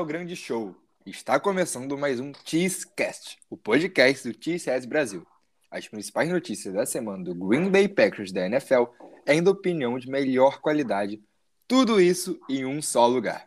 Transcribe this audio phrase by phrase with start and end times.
[0.00, 0.74] Ao grande show.
[1.04, 5.26] Está começando mais um Cheesecast, o podcast do Cheeseheads Brasil.
[5.70, 8.84] As principais notícias da semana do Green Bay Packers da NFL
[9.26, 11.22] em opinião de melhor qualidade,
[11.68, 13.46] tudo isso em um só lugar.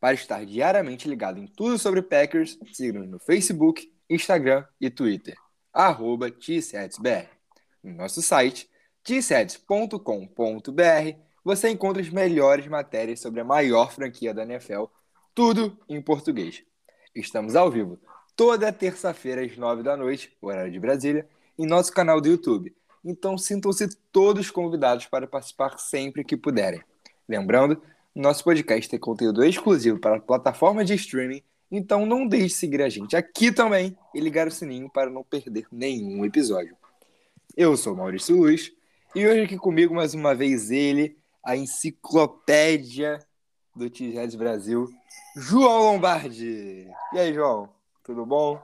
[0.00, 5.36] Para estar diariamente ligado em tudo sobre Packers, siga-nos no Facebook, Instagram e Twitter,
[5.72, 6.26] arroba.
[7.84, 8.68] No nosso site,
[9.04, 10.00] tsets.com.br,
[11.44, 14.86] você encontra as melhores matérias sobre a maior franquia da NFL,
[15.34, 16.62] tudo em português.
[17.14, 17.98] Estamos ao vivo
[18.36, 22.74] toda terça-feira às nove da noite, horário de Brasília, em nosso canal do YouTube.
[23.04, 26.82] Então sintam-se todos convidados para participar sempre que puderem.
[27.28, 27.82] Lembrando,
[28.14, 32.82] nosso podcast tem conteúdo exclusivo para a plataforma de streaming, então não deixe de seguir
[32.82, 36.76] a gente aqui também e ligar o sininho para não perder nenhum episódio.
[37.56, 38.72] Eu sou Maurício Luiz
[39.14, 43.18] e hoje aqui comigo mais uma vez ele, a enciclopédia
[43.74, 44.88] do T-Reds Brasil,
[45.36, 46.86] João Lombardi.
[47.12, 47.68] E aí, João?
[48.04, 48.62] Tudo bom?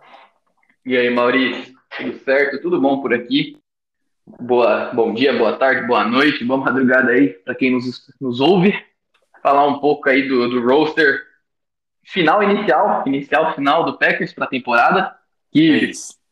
[0.86, 1.74] E aí, Maurício?
[1.96, 2.62] Tudo certo?
[2.62, 3.58] Tudo bom por aqui?
[4.40, 8.72] Boa, bom dia, boa tarde, boa noite, boa madrugada aí para quem nos, nos ouve.
[9.42, 11.22] Falar um pouco aí do, do roster
[12.04, 15.12] final inicial, inicial final do Packers para a temporada,
[15.50, 15.90] que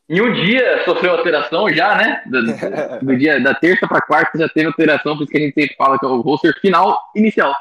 [0.09, 2.23] é em um dia sofreu alteração já, né?
[2.25, 2.43] Do,
[3.05, 5.75] do dia da terça para quarta já teve alteração, por isso que a gente sempre
[5.75, 7.53] fala que é o roster final inicial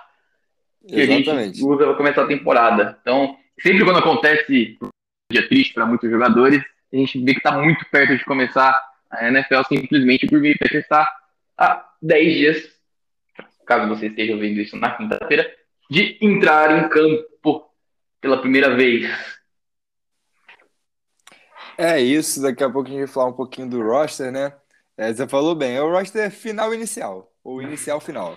[0.88, 1.30] que Exatamente.
[1.30, 2.98] a gente usa para começar a temporada.
[3.02, 4.88] Então, sempre quando acontece um
[5.30, 6.62] dia triste para muitos jogadores,
[6.92, 11.10] a gente vê que está muito perto de começar a NFL, simplesmente Bay Packers está
[11.56, 12.70] há 10 dias,
[13.66, 15.50] caso você esteja ouvindo isso na quinta-feira,
[15.90, 17.70] de entrar em campo
[18.20, 19.10] pela primeira vez.
[21.76, 24.54] É isso, daqui a pouco a gente vai falar um pouquinho do roster, né?
[24.96, 28.36] É, você falou bem, é o roster final inicial, ou inicial final.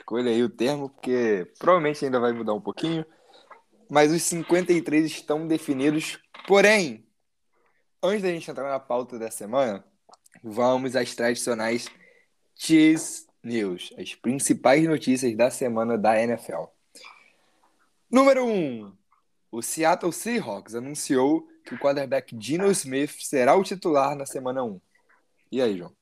[0.00, 3.04] Escolha aí o termo, porque provavelmente ainda vai mudar um pouquinho.
[3.88, 6.18] Mas os 53 estão definidos.
[6.46, 7.06] Porém,
[8.02, 9.84] antes da gente entrar na pauta da semana,
[10.42, 11.88] vamos às tradicionais
[12.54, 16.64] Cheese News, as principais notícias da semana da NFL.
[18.10, 18.50] Número 1.
[18.50, 18.96] Um,
[19.52, 24.80] o Seattle Seahawks anunciou que o quarterback Geno Smith será o titular na semana 1.
[25.52, 25.99] E aí, João?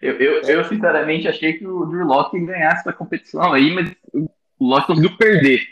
[0.00, 4.28] Eu, eu, eu, sinceramente achei que o Drew Locke ganhasse essa competição aí, mas o
[4.58, 5.62] Locke conseguiu perder.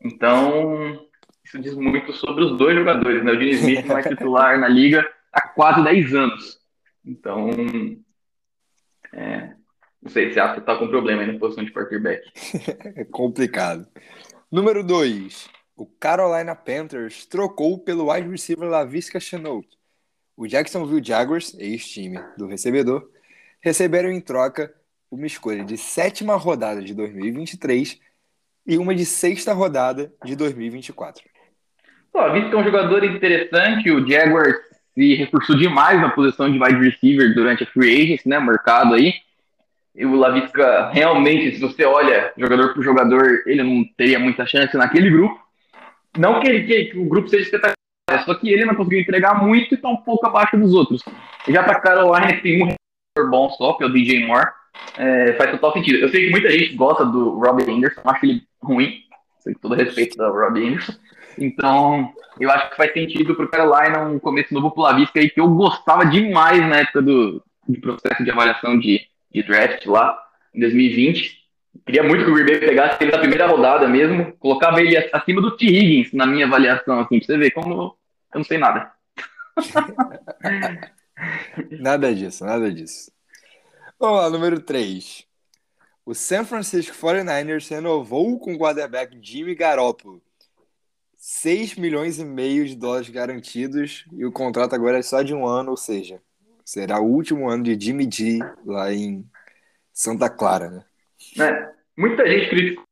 [0.00, 1.06] Então,
[1.44, 3.32] isso diz muito sobre os dois jogadores, né?
[3.32, 6.58] O Gene Smith não é titular na liga há quase 10 anos.
[7.04, 7.50] Então,
[9.12, 9.54] é,
[10.02, 12.22] não sei se a tá com problema aí na posição de quarterback.
[12.96, 13.86] é complicado.
[14.50, 15.48] Número 2.
[15.76, 19.77] O Carolina Panthers trocou pelo wide receiver Lavisca Chenault
[20.38, 23.10] o Jacksonville Jaguars, ex-time do recebedor,
[23.60, 24.72] receberam em troca
[25.10, 27.98] uma escolha de sétima rodada de 2023
[28.64, 31.24] e uma de sexta rodada de 2024.
[32.12, 34.56] Pô, visto que é um jogador interessante, o Jaguars
[34.94, 39.14] se reforçou demais na posição de wide receiver durante a free agency, né, mercado aí.
[39.92, 44.76] E o Lavisca, realmente, se você olha jogador por jogador, ele não teria muita chance
[44.76, 45.36] naquele grupo.
[46.16, 47.77] Não que, ele, que, o grupo seja espetacular,
[48.28, 51.02] só que ele não conseguiu entregar muito e está um pouco abaixo dos outros.
[51.48, 54.48] Já para Carolina, que tem um bom só, que é o DJ Moore,
[54.98, 55.98] é, faz total sentido.
[55.98, 59.00] Eu sei que muita gente gosta do Robbie Anderson, acho ele ruim,
[59.42, 60.92] com todo respeito do Robbie Anderson.
[61.38, 65.30] Então, eu acho que faz sentido para o Carolina um começo novo pro Lavisca aí,
[65.30, 69.00] que eu gostava demais na época do, do processo de avaliação de,
[69.32, 70.18] de draft lá,
[70.54, 71.38] em 2020.
[71.86, 75.56] Queria muito que o Bay pegasse ele na primeira rodada mesmo, colocava ele acima do
[75.56, 75.64] T.
[75.64, 77.97] Higgins na minha avaliação, assim, pra você ver como
[78.32, 78.92] eu não sei nada.
[81.80, 83.10] nada disso, nada disso.
[83.98, 85.26] Vamos lá, número 3.
[86.04, 90.22] O San Francisco 49ers renovou com o quarterback Jimmy Garoppolo.
[91.16, 95.44] 6 milhões e meio de dólares garantidos e o contrato agora é só de um
[95.44, 96.22] ano, ou seja,
[96.64, 99.28] será o último ano de Jimmy G lá em
[99.92, 100.84] Santa Clara, né?
[101.44, 102.82] É, muita gente critica,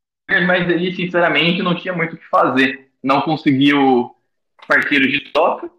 [0.45, 2.91] mas ele sinceramente não tinha muito o que fazer.
[3.01, 4.16] Não conseguiu
[4.67, 5.71] parceiro de troca.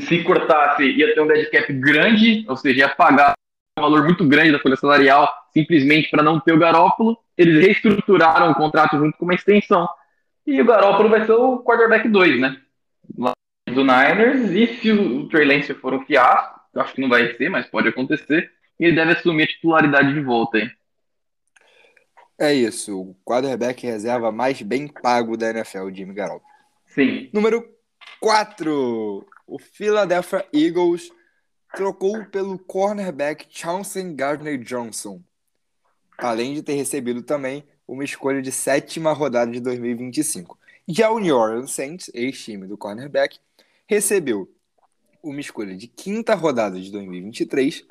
[0.00, 3.34] Se cortasse, ia ter um dead cap grande, ou seja, ia pagar
[3.78, 7.16] um valor muito grande da folha salarial simplesmente para não ter o Garópolo.
[7.36, 9.88] Eles reestruturaram o contrato junto com uma extensão.
[10.46, 12.60] E o Garópolo vai ser o quarterback 2, né?
[13.16, 13.32] Lá
[13.66, 14.50] do Niners.
[14.50, 17.88] E se o Trey Lance for um fiasco, acho que não vai ser, mas pode
[17.88, 20.58] acontecer, ele deve assumir a titularidade de volta.
[22.38, 26.44] É isso, o quarterback reserva mais bem pago da NFL, o Jimmy Garoppolo.
[26.84, 27.30] Sim.
[27.32, 27.64] Número
[28.20, 29.26] 4.
[29.46, 31.10] O Philadelphia Eagles
[31.74, 35.22] trocou pelo cornerback Chauncey Gardner Johnson,
[36.18, 40.58] além de ter recebido também uma escolha de sétima rodada de 2025.
[40.88, 43.38] Já o New Orleans Saints, ex-time do cornerback,
[43.86, 44.50] recebeu
[45.22, 47.84] uma escolha de quinta rodada de 2023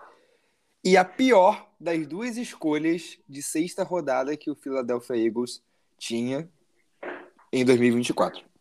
[0.83, 5.61] e a pior das duas escolhas de sexta rodada que o Philadelphia Eagles
[5.97, 6.49] tinha
[7.51, 8.54] em 2024.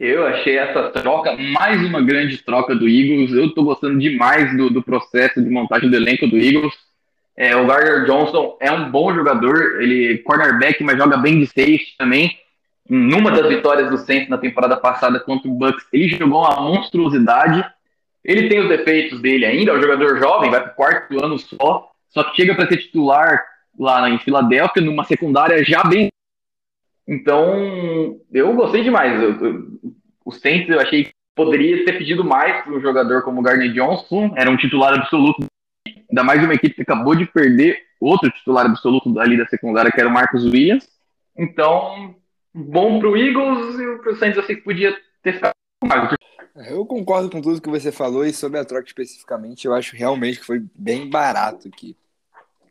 [0.00, 3.32] Eu achei essa troca mais uma grande troca do Eagles.
[3.32, 6.72] Eu estou gostando demais do, do processo de montagem do elenco do Eagles.
[7.36, 11.46] É, o Gardner Johnson é um bom jogador, ele é cornerback, mas joga bem de
[11.46, 12.34] safety também.
[12.88, 17.62] Numa das vitórias do Saints na temporada passada contra o Bucks, ele jogou uma monstruosidade.
[18.24, 21.38] Ele tem os defeitos dele ainda, é um jogador jovem, vai para o quarto ano
[21.38, 23.44] só, só que chega para ser titular
[23.78, 26.10] lá em Filadélfia, numa secundária já bem.
[27.10, 29.20] Então, eu gostei demais.
[29.20, 29.80] Eu, eu,
[30.24, 33.72] o Saints eu achei que poderia ter pedido mais para um jogador como o Gardner
[33.72, 35.44] Johnson, era um titular absoluto.
[36.08, 39.98] Ainda mais uma equipe que acabou de perder outro titular absoluto ali da secundária, que
[39.98, 40.88] era o Marcos Williams.
[41.36, 42.14] Então,
[42.54, 45.52] bom para o Eagles e para o Saints eu sei que podia ter ficado
[45.84, 46.14] mais.
[46.68, 50.38] Eu concordo com tudo que você falou e sobre a troca especificamente, eu acho realmente
[50.38, 51.96] que foi bem barato aqui.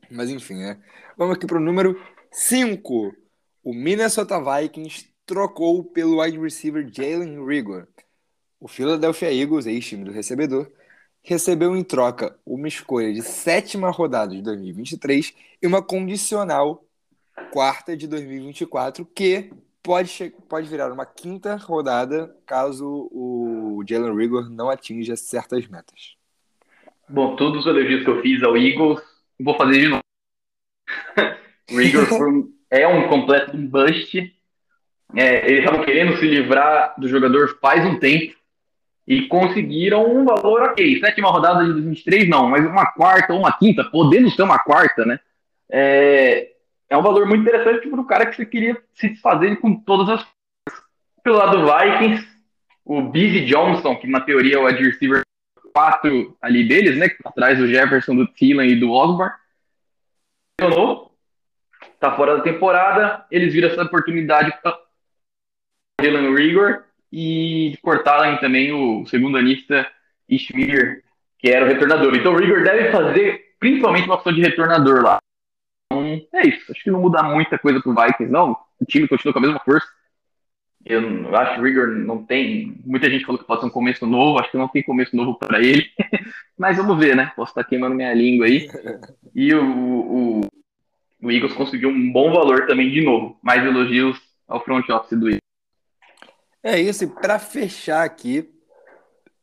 [0.10, 0.78] Mas enfim, né?
[1.18, 2.00] Vamos aqui para o número
[2.32, 3.14] 5.
[3.64, 7.88] O Minnesota Vikings trocou pelo wide receiver Jalen Rigor.
[8.60, 10.72] O Philadelphia Eagles, ex-time do recebedor,
[11.22, 16.86] recebeu em troca uma escolha de sétima rodada de 2023 e uma condicional
[17.52, 19.52] quarta de 2024, que
[19.84, 26.16] pode, pode virar uma quinta rodada caso o Jalen Rigor não atinja certas metas.
[27.08, 29.02] Bom, todos os elogios que eu fiz ao Eagles,
[29.40, 30.04] vou fazer de novo.
[31.70, 34.34] Rigor é um completo um bust.
[35.16, 38.36] É, eles estavam querendo se livrar do jogador faz um tempo
[39.08, 41.00] e conseguiram um valor ok.
[41.00, 45.04] Sétima rodada de 2023, não, mas uma quarta ou uma quinta, podendo ser uma quarta,
[45.04, 45.20] né?
[45.72, 46.52] É,
[46.88, 50.10] é um valor muito interessante para o cara que você queria se desfazer com todas
[50.10, 50.28] as
[51.24, 52.28] Pelo lado do Vikings,
[52.86, 55.24] o Busy Johnson, que na teoria é o wide receiver
[55.74, 57.10] 4 ali deles, né?
[57.26, 59.34] Atrás do Jefferson, do Thielen e do Osborne.
[62.00, 63.26] Tá fora da temporada.
[63.30, 64.80] Eles viram essa oportunidade para
[66.02, 69.90] Jalen Rigor e cortarem também o segundo anista
[70.28, 71.04] Ishmir,
[71.38, 72.16] que era o retornador.
[72.16, 75.20] Então o Rigor deve fazer principalmente uma opção de retornador lá.
[75.92, 76.72] Então, é isso.
[76.72, 78.56] Acho que não muda muita coisa pro Vikings, não.
[78.80, 79.88] O time continua com a mesma força.
[80.86, 82.78] Eu acho que o Rigor não tem.
[82.86, 84.40] Muita gente falou que pode ser um começo novo.
[84.40, 85.86] Acho que não tem começo novo para ele.
[86.58, 87.32] Mas vamos ver, né?
[87.36, 88.70] Posso estar queimando minha língua aí.
[89.36, 90.42] E o, o,
[91.22, 93.38] o Eagles conseguiu um bom valor também de novo.
[93.42, 95.40] Mais elogios ao front office do Eagles.
[96.64, 97.04] É isso.
[97.04, 98.50] E para fechar aqui,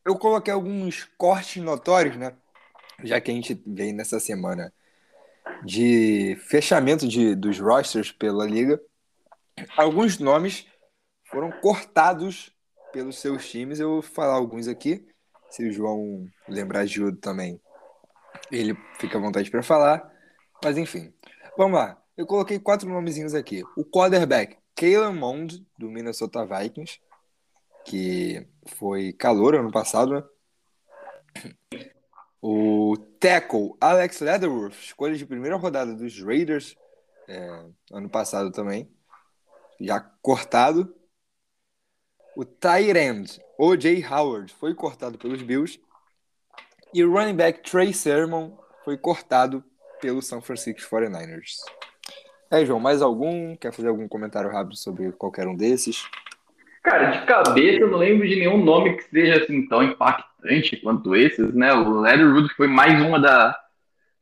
[0.05, 2.33] eu coloquei alguns cortes notórios, né?
[3.03, 4.73] Já que a gente vem nessa semana
[5.65, 8.81] de fechamento de, dos rosters pela liga,
[9.77, 10.67] alguns nomes
[11.25, 12.53] foram cortados
[12.93, 13.81] pelos seus times.
[13.81, 15.07] Eu vou falar alguns aqui.
[15.51, 17.61] Se o João lembrar de outro também,
[18.51, 20.11] ele fica à vontade para falar.
[20.63, 21.13] Mas enfim,
[21.57, 22.01] vamos lá.
[22.17, 23.63] Eu coloquei quatro nomezinhos aqui.
[23.77, 27.01] O quarterback, Kalen Mond, do Minnesota Vikings,
[27.85, 30.25] que foi calor ano passado, né?
[32.41, 36.77] O tackle Alex Leatherworth, escolha de primeira rodada dos Raiders,
[37.29, 38.89] é, ano passado também,
[39.81, 40.95] já cortado.
[42.37, 44.05] O tight end O.J.
[44.07, 45.81] Howard foi cortado pelos Bills.
[46.93, 49.65] E o running back Trey Sermon foi cortado
[50.01, 51.57] pelo San Francisco 49ers.
[52.51, 53.57] É, João, mais algum?
[53.57, 56.05] Quer fazer algum comentário rápido sobre qualquer um desses?
[56.83, 61.17] Cara, de cabeça eu não lembro de nenhum nome que seja assim tão impactante quanto
[61.17, 61.73] esses, né?
[61.73, 63.59] O Leatherwood foi mais uma da,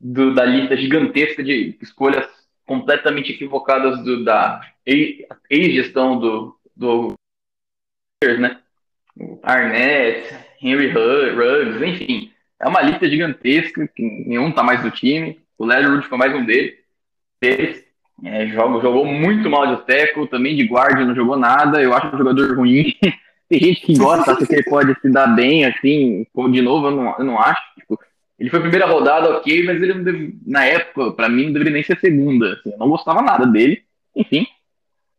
[0.01, 2.27] do, da lista gigantesca de escolhas
[2.67, 7.13] completamente equivocadas do, da ex-gestão do, do
[8.25, 8.59] né?
[9.43, 12.33] Arnett, Henry Ruggs, enfim.
[12.59, 15.44] É uma lista gigantesca, que nenhum tá mais no time.
[15.59, 16.75] O Leatherwood foi mais um deles.
[17.41, 17.85] deles.
[18.25, 21.83] É, joga, jogou muito mal de teco, também de guarda, não jogou nada.
[21.83, 22.95] Eu acho um jogador ruim.
[23.49, 26.91] Tem gente que gosta, acha que ele pode se dar bem, assim, de novo, eu
[26.91, 27.61] não, eu não acho.
[27.79, 28.01] Tipo,
[28.39, 31.99] ele foi primeira rodada, ok, mas ele na época, para mim, não deveria nem ser
[31.99, 32.55] segunda.
[32.55, 33.83] Assim, eu não gostava nada dele.
[34.17, 34.47] Enfim,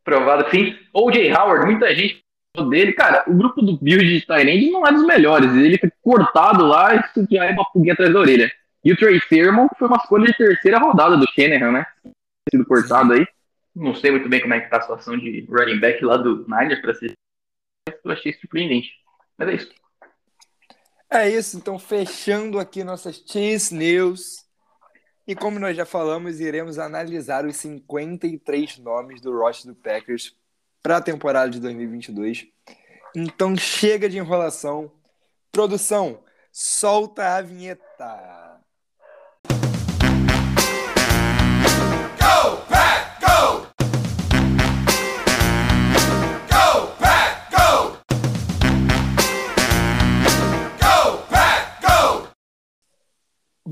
[0.03, 0.75] provado que sim.
[0.93, 1.31] O.J.
[1.33, 2.23] Howard, muita gente
[2.69, 5.53] dele, cara, o grupo do Bills de Tyrande não é dos melhores.
[5.53, 8.51] Ele foi cortado lá, isso já é uma pulguinha atrás da orelha.
[8.85, 11.85] E o Trey Sermon foi uma escolha de terceira rodada do Shanahan, né?
[12.49, 13.25] sido cortado aí.
[13.75, 16.45] Não sei muito bem como é que tá a situação de running back lá do
[16.47, 17.13] Niners para ser.
[18.03, 18.91] Eu achei surpreendente.
[19.37, 19.73] Mas é isso.
[21.09, 24.45] É isso, então fechando aqui nossas Cheese News.
[25.27, 30.35] E como nós já falamos, iremos analisar os 53 nomes do roster do Packers
[30.83, 32.47] para a temporada de 2022.
[33.15, 34.91] Então chega de enrolação.
[35.51, 38.44] Produção, solta a vinheta.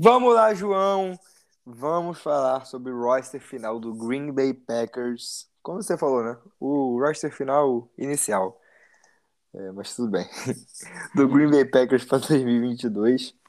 [0.04, 1.18] Vamos lá, João.
[1.64, 5.48] Vamos falar sobre o roster final do Green Bay Packers.
[5.62, 6.36] Como você falou, né?
[6.60, 8.60] O roster final inicial.
[9.54, 10.28] É, mas tudo bem.
[11.16, 13.34] Do Green Bay Packers para 2022.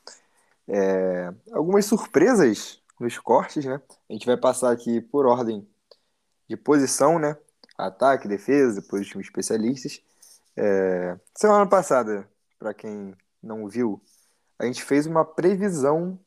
[0.67, 3.79] É, algumas surpresas nos cortes, né?
[4.09, 5.67] A gente vai passar aqui por ordem
[6.49, 7.37] de posição, né?
[7.77, 10.01] Ataque, defesa, depois time especialistas.
[10.57, 14.01] É, semana passada, para quem não viu,
[14.57, 16.19] a gente fez uma previsão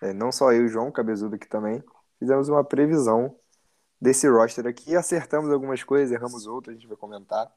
[0.00, 1.82] é, não só eu e o João Cabezudo aqui também,
[2.18, 3.36] fizemos uma previsão
[4.00, 4.96] desse roster aqui.
[4.96, 7.50] Acertamos algumas coisas, erramos outras, a gente vai comentar.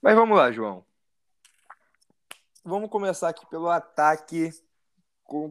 [0.00, 0.84] Mas vamos lá, João.
[2.64, 4.50] Vamos começar aqui pelo ataque.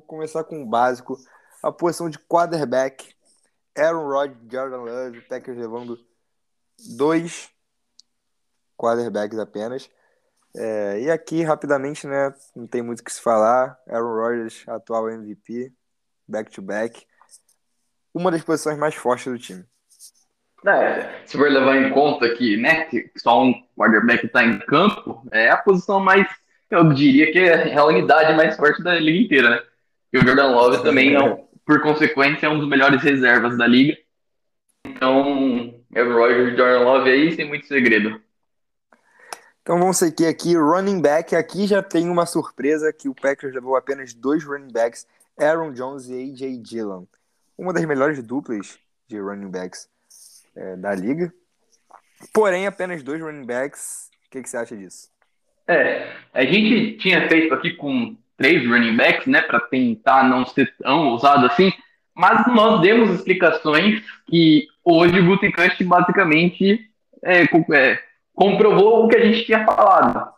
[0.08, 1.17] Começar com o básico.
[1.62, 3.15] A posição de quarterback.
[3.77, 5.98] Aaron Rodgers, Jordan Love, Packers levando
[6.98, 7.50] dois
[8.77, 9.89] quarterbacks apenas.
[10.53, 12.34] É, e aqui, rapidamente, né?
[12.53, 13.79] Não tem muito o que se falar.
[13.88, 15.74] Aaron Rodgers, atual MVP
[16.31, 17.05] back-to-back.
[18.13, 19.65] Uma das posições mais fortes do time.
[20.65, 25.27] É, se for levar em conta que, né, que só um quarterback está em campo,
[25.31, 26.27] é a posição mais,
[26.69, 29.63] eu diria que é a unidade mais forte da liga inteira, né?
[30.13, 33.97] E o Jordan Love também, é, por consequência, é um dos melhores reservas da liga.
[34.85, 38.21] Então, Aaron Rodgers e Jordan Love aí, sem muito segredo.
[39.61, 41.35] Então vamos seguir aqui, running back.
[41.35, 45.05] Aqui já tem uma surpresa que o Packers levou apenas dois running backs
[45.39, 46.57] Aaron Jones e A.J.
[46.57, 47.05] Dillon.
[47.57, 49.88] Uma das melhores duplas de running backs
[50.55, 51.33] é, da liga.
[52.33, 54.09] Porém, apenas dois running backs.
[54.27, 55.09] O que, que, você acha disso?
[55.67, 60.73] É, a gente tinha feito aqui com três running backs, né, para tentar não ser
[60.77, 61.71] tão ousado assim,
[62.13, 66.89] mas nós demos explicações que hoje o Gutenkast basicamente
[67.23, 68.00] é, é,
[68.33, 70.31] comprovou o que a gente tinha falado,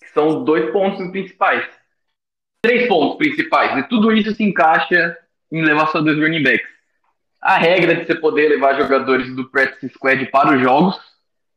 [0.00, 1.68] que são dois pontos principais
[2.62, 3.76] três pontos principais.
[3.78, 5.16] E tudo isso se encaixa
[5.50, 6.68] em levar só dois running backs.
[7.40, 10.98] A regra de você poder levar jogadores do practice squad para os jogos.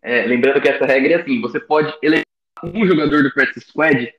[0.02, 2.26] É, lembrando que essa regra é assim: você pode elevar
[2.64, 4.14] um jogador do practice squad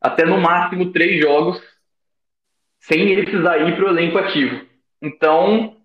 [0.00, 1.60] até no máximo três jogos
[2.80, 4.64] sem ele precisar ir para o elenco ativo.
[5.02, 5.76] Então,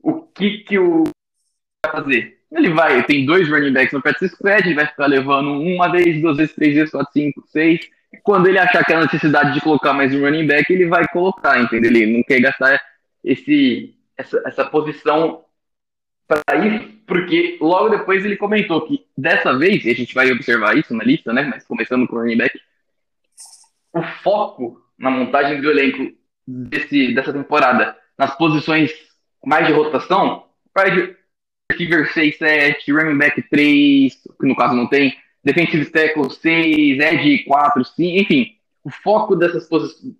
[0.00, 1.04] o que, que o
[1.84, 2.38] vai fazer?
[2.50, 6.20] Ele vai, tem dois running backs no practice squad, ele vai ficar levando uma vez,
[6.20, 7.80] duas vezes, três vezes, quatro, cinco, seis,
[8.22, 11.60] quando ele achar que há necessidade de colocar mais um running back, ele vai colocar,
[11.60, 11.90] entendeu?
[11.90, 12.80] Ele não quer gastar
[13.24, 15.44] esse, essa, essa posição
[16.26, 20.76] para isso, porque logo depois ele comentou que dessa vez, e a gente vai observar
[20.76, 21.42] isso na lista, né?
[21.42, 22.58] Mas começando com o running back,
[23.92, 26.12] o foco na montagem do elenco
[26.46, 28.92] desse, dessa temporada, nas posições
[29.44, 31.16] mais de rotação, vai de
[31.70, 37.44] receiver 6, 7, running back 3, que no caso não tem, defensive tackle 6, edge
[37.44, 38.56] 4, 5, enfim.
[38.82, 39.68] O foco dessas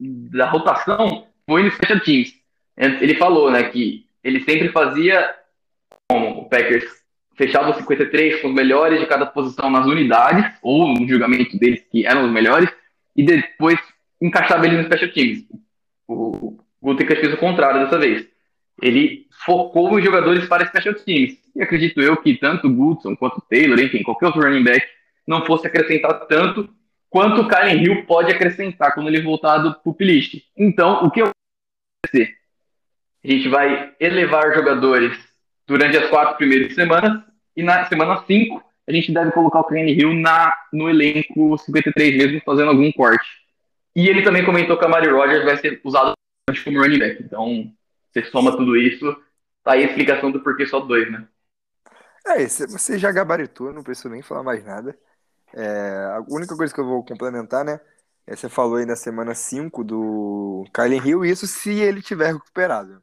[0.00, 2.32] da rotação foi no special teams.
[2.76, 5.34] Ele falou, né, que ele sempre fazia
[6.08, 6.84] como o Packers
[7.36, 11.84] fechava os 53 com os melhores de cada posição nas unidades, ou no julgamento deles
[11.90, 12.70] que eram os melhores,
[13.14, 13.78] e depois
[14.20, 15.44] encaixava eles no special teams.
[16.08, 18.26] O Gutekas fez o contrário dessa vez.
[18.80, 21.36] Ele focou os jogadores para special teams.
[21.54, 24.86] E acredito eu que tanto o Goodson quanto o Taylor, enfim, qualquer outro running back,
[25.26, 26.68] não fosse acrescentar tanto
[27.10, 30.42] quanto o Karen Hill pode acrescentar quando ele voltar do pup list.
[30.56, 31.30] Então, o que eu
[32.04, 32.34] acontecer?
[33.24, 35.18] A gente vai elevar jogadores
[35.66, 37.22] durante as quatro primeiras semanas
[37.56, 42.16] e na semana 5 a gente deve colocar o Karen Hill na, no elenco 53
[42.16, 43.26] mesmo, fazendo algum corte.
[43.96, 46.12] E ele também comentou que a Mari Rogers vai ser usado
[46.64, 47.22] como running back.
[47.22, 47.72] Então,
[48.12, 49.16] você soma tudo isso,
[49.64, 51.26] tá aí a explicação do porquê só dois, né?
[52.26, 54.96] É, você já gabaritou, não preciso nem falar mais nada.
[55.54, 57.80] É, a única coisa que eu vou complementar, né?
[58.26, 63.00] É, você falou aí na semana 5 do Kylie Hill, isso se ele tiver recuperado.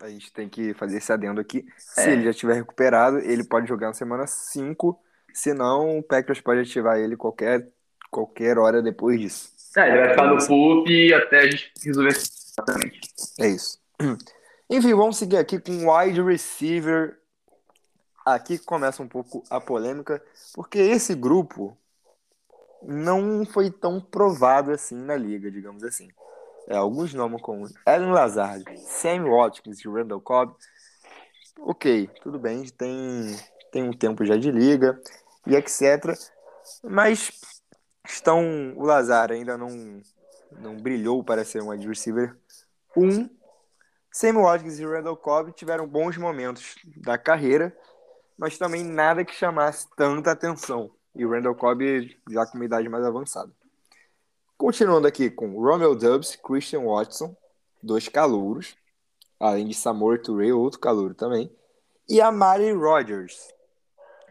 [0.00, 1.64] A gente tem que fazer esse adendo aqui.
[1.78, 2.12] Se é.
[2.12, 5.00] ele já tiver recuperado, ele pode jogar na semana 5.
[5.32, 7.68] Se não, o Packers pode ativar ele qualquer,
[8.10, 9.50] qualquer hora depois disso.
[9.76, 13.00] É, ele vai ficar no PUP até a gente resolver exatamente.
[13.40, 13.78] É isso.
[14.68, 17.18] Enfim, vamos seguir aqui com wide receiver
[18.24, 20.22] aqui começa um pouco a polêmica,
[20.54, 21.76] porque esse grupo
[22.82, 26.08] não foi tão provado assim na liga, digamos assim.
[26.68, 30.54] é, alguns nomes como Ellen Lazard, Sam Watkins e Randall Cobb.
[31.60, 33.36] Ok, tudo bem, tem,
[33.70, 35.00] tem um tempo já de liga
[35.46, 36.16] e etc.
[36.82, 37.30] Mas
[38.06, 38.74] estão.
[38.76, 40.02] O Lazar ainda não,
[40.50, 42.36] não brilhou para ser um wide receiver.
[42.96, 43.28] Um,
[44.12, 47.76] Sam Watkins e Randall Cobb tiveram bons momentos da carreira,
[48.42, 50.90] mas também nada que chamasse tanta atenção.
[51.14, 53.52] E o Randall Cobb já com uma idade mais avançada.
[54.58, 57.36] Continuando aqui com Romeo Dubs, Christian Watson,
[57.80, 58.74] dois calouros,
[59.38, 61.56] além de Samor Touré, outro calouro também,
[62.08, 63.54] e a Mari Rogers,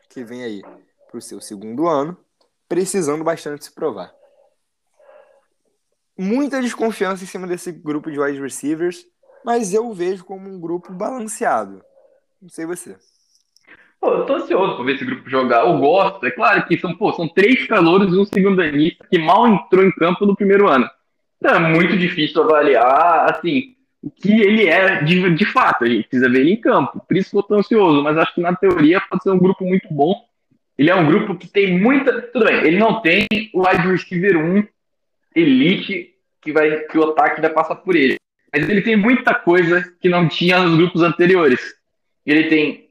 [0.10, 0.62] que vem aí
[1.08, 2.18] para o seu segundo ano,
[2.68, 4.14] precisando bastante se provar.
[6.18, 9.08] Muita desconfiança em cima desse grupo de wide receivers,
[9.46, 11.82] mas eu vejo como um grupo balanceado.
[12.42, 13.00] Não sei você.
[14.02, 15.68] Pô, eu tô ansioso pra ver esse grupo jogar.
[15.68, 16.26] Eu gosto.
[16.26, 19.86] É claro que são, pô, são três calouros e um segundo anista que mal entrou
[19.86, 20.90] em campo no primeiro ano.
[21.38, 25.84] Então é muito difícil avaliar, assim, o que ele é de, de fato.
[25.84, 27.00] A gente precisa ver ele em campo.
[27.08, 28.02] Por isso que eu tô ansioso.
[28.02, 30.16] Mas acho que na teoria pode ser um grupo muito bom.
[30.76, 32.24] Ele é um grupo que tem muita.
[32.24, 34.68] Tudo bem, ele não tem o wide receiver 1
[35.36, 38.16] elite que, vai, que o ataque vai passar por ele.
[38.52, 41.62] Mas ele tem muita coisa que não tinha nos grupos anteriores.
[42.26, 42.91] Ele tem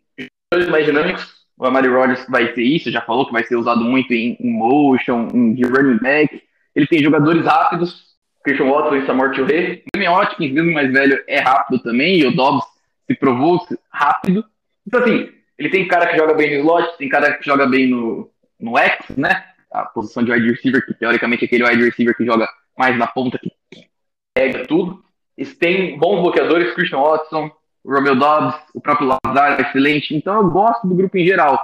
[0.69, 1.47] mais dinâmicos.
[1.57, 4.50] O Amari Rodgers vai ter isso, já falou que vai ser usado muito em, em
[4.50, 6.42] motion, em running back.
[6.75, 9.82] Ele tem jogadores rápidos, Christian Watson e Samor Touré.
[9.86, 12.65] O Damian Watkins, mesmo mais velho, é rápido também, e o Dobbs
[13.06, 14.45] se provou rápido.
[14.84, 17.86] Então, assim, ele tem cara que joga bem no slot, tem cara que joga bem
[17.86, 19.45] no, no X, né?
[19.71, 23.06] A posição de wide receiver, que teoricamente é aquele wide receiver que joga mais na
[23.06, 23.52] ponta, que
[24.34, 25.04] pega tudo.
[25.39, 27.52] Eles têm bons bloqueadores, Christian Watson,
[27.84, 30.14] o Romeo Dobbs, o próprio Lazar excelente.
[30.14, 31.58] Então eu gosto do grupo em geral.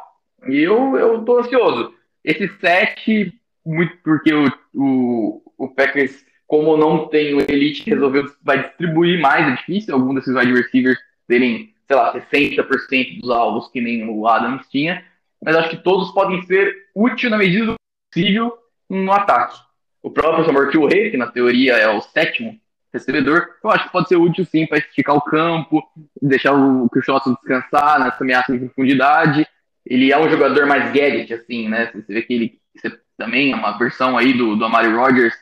[0.48, 1.94] E eu, eu tô ansioso.
[2.24, 3.32] Esse set,
[3.64, 9.46] muito porque o, o, o Packers, como não tem o Elite, resolveu vai distribuir mais.
[9.46, 14.26] É difícil algum desses wide receivers terem, sei lá, 60% dos alvos que nem o
[14.26, 15.04] Adams tinha.
[15.42, 17.74] Mas acho que todos podem ser úteis na medida do
[18.10, 18.56] possível
[18.88, 19.58] no ataque.
[20.02, 22.58] O próprio Samor Rey, que na teoria é o sétimo
[22.98, 25.82] recebedor, eu acho que pode ser útil sim para esticar o campo,
[26.20, 29.46] deixar o Kirchhoff descansar nessa ameaça de profundidade.
[29.84, 31.90] Ele é um jogador mais gadget, assim, né?
[31.94, 35.34] Você vê que ele você também é uma versão aí do, do Amari Rogers,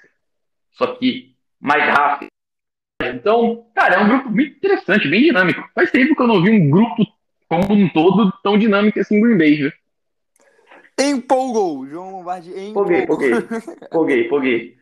[0.72, 2.28] só que mais rápido.
[3.02, 5.68] Então, cara, é um grupo muito interessante, bem dinâmico.
[5.74, 7.04] Faz tempo que eu não vi um grupo
[7.48, 9.72] como um todo tão dinâmico assim Green Bay, viu?
[10.98, 12.92] Empolgou, João Lombardi empolgou.
[12.92, 14.76] Empolguei, empolguei, empolguei, empolguei.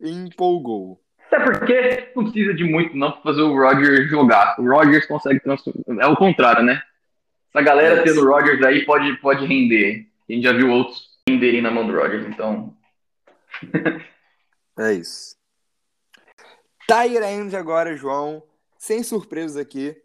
[0.02, 1.00] Empolgou.
[1.30, 4.56] Até porque não precisa de muito não para fazer o Roger jogar.
[4.58, 6.02] O Rogers consegue transformar.
[6.02, 6.82] É o contrário, né?
[7.54, 10.08] Essa galera tendo o Rogers aí pode, pode render.
[10.28, 12.76] A gente já viu outros renderem na mão do Rogers, então.
[14.76, 15.36] é isso.
[16.88, 18.42] Tyrande agora, João.
[18.76, 19.96] Sem surpresas aqui.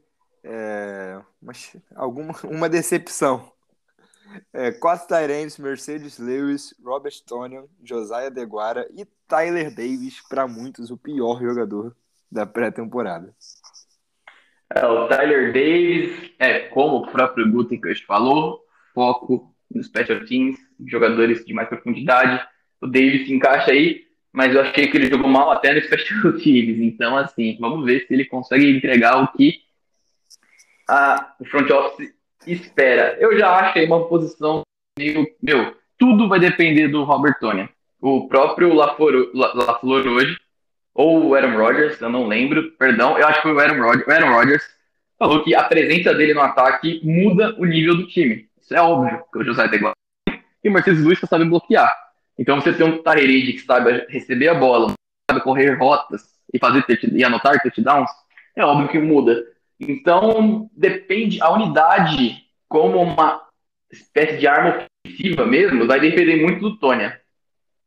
[0.44, 1.20] É...
[1.42, 3.52] Mas alguma uma decepção.
[4.54, 10.98] É, quatro Tyrants, Mercedes Lewis, Robert Tonian, Josiah Deguara e Tyler Davis, para muitos, o
[10.98, 11.96] pior jogador
[12.32, 13.34] da pré-temporada.
[14.74, 20.58] É, o Tyler Davis, é, como o próprio Gutenkast falou, foco nos special teams,
[20.88, 22.46] jogadores de mais profundidade.
[22.82, 26.34] O Davis se encaixa aí, mas eu achei que ele jogou mal até no special
[26.40, 26.80] teams.
[26.80, 29.62] Então, assim, vamos ver se ele consegue entregar o que
[30.88, 32.14] a, o front office
[32.46, 33.18] espera.
[33.20, 34.62] Eu já achei uma posição
[34.98, 35.26] meio.
[35.42, 37.70] Meu, tudo vai depender do Robert Tony.
[38.02, 39.32] O próprio LaFleur,
[40.08, 40.38] hoje,
[40.94, 44.08] ou o Aaron Rodgers, eu não lembro, perdão, eu acho que foi o Aaron Rodgers,
[44.08, 44.64] o Aaron Rodgers
[45.18, 48.48] falou que a presença dele no ataque muda o nível do time.
[48.62, 49.82] Isso é óbvio, que o José tem
[50.64, 51.94] e o Mercedes que sabe bloquear.
[52.38, 54.94] Então você tem um Tareride que sabe receber a bola,
[55.30, 58.10] sabe correr rotas e fazer e anotar touchdowns,
[58.56, 59.44] é óbvio que muda.
[59.80, 63.42] Então, depende, a unidade, como uma
[63.92, 67.22] espécie de arma ofensiva mesmo, vai depender muito do Tônia.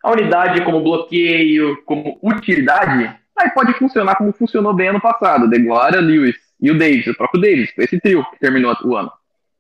[0.03, 5.59] A unidade como bloqueio, como utilidade, aí pode funcionar como funcionou bem ano passado, de
[5.59, 9.13] Glória, Lewis e o Davis, o próprio Davis, foi esse trio que terminou o ano.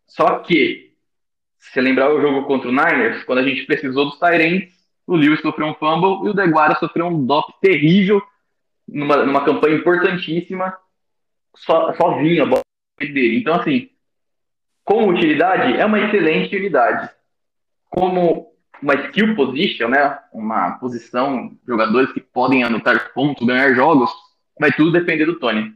[0.06, 0.92] Só que,
[1.58, 4.72] se lembrar o jogo contra o Niners, quando a gente precisou dos Tyrants,
[5.06, 8.22] o Lewis sofreu um fumble e o Deguara sofreu um drop terrível
[8.86, 10.76] numa, numa campanha importantíssima
[11.54, 12.62] so, sozinho a bola
[12.98, 13.38] dele.
[13.38, 13.90] Então, assim,
[14.84, 17.10] como utilidade, é uma excelente unidade.
[17.90, 20.18] Como uma skill position, né?
[20.32, 24.10] Uma posição, jogadores que podem anotar pontos, ganhar jogos,
[24.58, 25.72] vai tudo depender do Tony.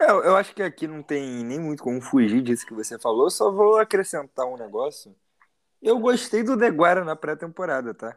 [0.00, 3.30] É, eu acho que aqui não tem nem muito como fugir disso que você falou,
[3.30, 5.14] só vou acrescentar um negócio.
[5.80, 8.16] Eu gostei do Deguara na pré-temporada, tá?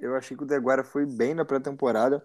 [0.00, 2.24] Eu achei que o Deguara foi bem na pré-temporada.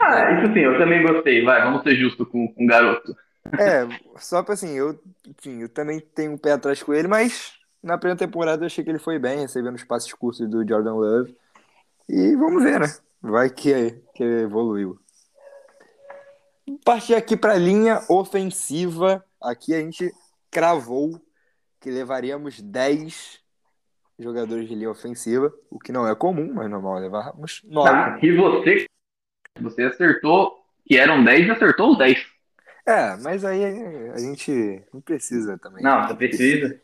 [0.00, 1.44] Ah, isso sim, eu também gostei.
[1.44, 3.14] Vai, vamos ser justos com, com o garoto.
[3.58, 3.86] É,
[4.16, 7.98] só pra assim, eu, enfim, eu também tenho um pé atrás com ele, mas na
[7.98, 11.36] primeira temporada eu achei que ele foi bem, recebendo os passes curtos do Jordan Love.
[12.08, 12.86] E vamos ver, né?
[13.20, 14.98] Vai que, que evoluiu.
[16.84, 19.24] Partir aqui para a linha ofensiva.
[19.40, 20.12] Aqui a gente
[20.50, 21.20] cravou
[21.80, 23.40] que levaríamos 10
[24.18, 27.88] jogadores de linha ofensiva, o que não é comum, mas normal levarmos 9.
[27.88, 28.86] Ah, e você,
[29.60, 32.26] você acertou que eram 10 e acertou os 10.
[32.84, 33.64] É, mas aí
[34.12, 35.82] a gente não precisa também.
[35.82, 36.80] Não, não precisa.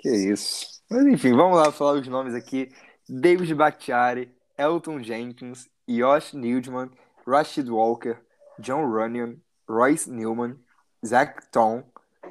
[0.00, 0.66] Que isso.
[0.90, 2.70] Mas enfim, vamos lá falar os nomes aqui.
[3.08, 6.90] David Bakhtiari, Elton Jenkins, Josh Newman,
[7.26, 8.18] Rashid Walker,
[8.58, 9.36] John Runyon,
[9.68, 10.56] Royce Newman,
[11.04, 11.84] Zach Tom,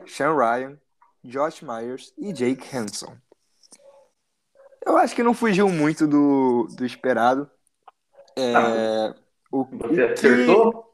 [0.06, 0.78] Sean Ryan,
[1.24, 3.16] Josh Myers e Jake Hanson.
[4.86, 7.50] Eu acho que não fugiu muito do, do esperado.
[8.38, 9.16] É, ah,
[9.52, 10.94] o, você o acertou?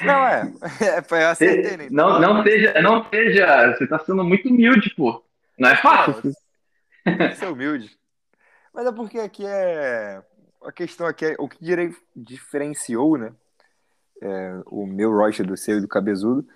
[0.00, 0.52] Não, é.
[0.80, 1.88] é foi, eu acertei, né?
[1.90, 3.74] Não, não seja, não seja.
[3.74, 5.24] Você tá sendo muito humilde, pô.
[5.62, 6.32] Não é fácil.
[7.06, 7.96] Não, ser humilde.
[8.74, 10.20] Mas é porque aqui é.
[10.64, 11.58] A questão aqui é o que
[12.14, 13.32] diferenciou, né?
[14.20, 16.46] É, o meu Rocha do seu e do Cabezudo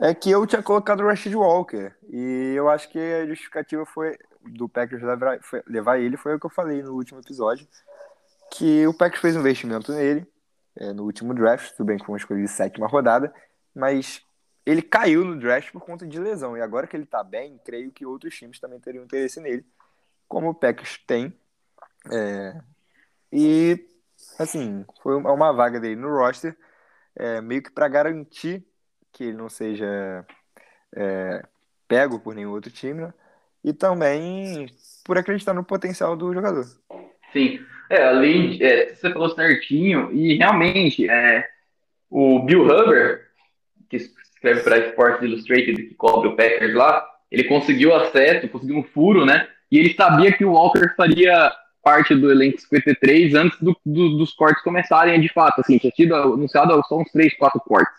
[0.00, 1.92] é que eu tinha colocado o Rashid Walker.
[2.10, 6.40] E eu acho que a justificativa foi do Packers levar, foi, levar ele foi o
[6.40, 7.66] que eu falei no último episódio.
[8.50, 10.26] Que o Packers fez um investimento nele
[10.76, 13.32] é, no último draft, tudo bem que foi uma escolha de sétima rodada,
[13.74, 14.22] mas
[14.66, 16.56] ele caiu no draft por conta de lesão.
[16.56, 19.64] E agora que ele tá bem, creio que outros times também teriam interesse nele,
[20.28, 21.32] como o Packers tem.
[22.10, 22.60] É,
[23.32, 23.86] e,
[24.38, 26.56] assim, foi uma vaga dele no roster,
[27.16, 28.64] é, meio que para garantir
[29.12, 30.26] que ele não seja
[30.94, 31.44] é,
[31.86, 33.14] pego por nenhum outro time, né?
[33.62, 34.66] e também
[35.04, 36.64] por acreditar no potencial do jogador.
[37.32, 41.48] Sim, é, além é, você falou certinho, e realmente, é,
[42.10, 43.28] o Bill Huber,
[43.88, 43.98] que
[44.44, 49.24] escreve para Sports Illustrated, que cobre o Packers lá, ele conseguiu acesso, conseguiu um furo,
[49.24, 49.48] né?
[49.70, 51.52] E ele sabia que o Walker faria
[51.82, 56.14] parte do elenco 53 antes do, do, dos cortes começarem de fato, assim, tinha sido
[56.14, 57.94] anunciado só uns 3, 4 cortes.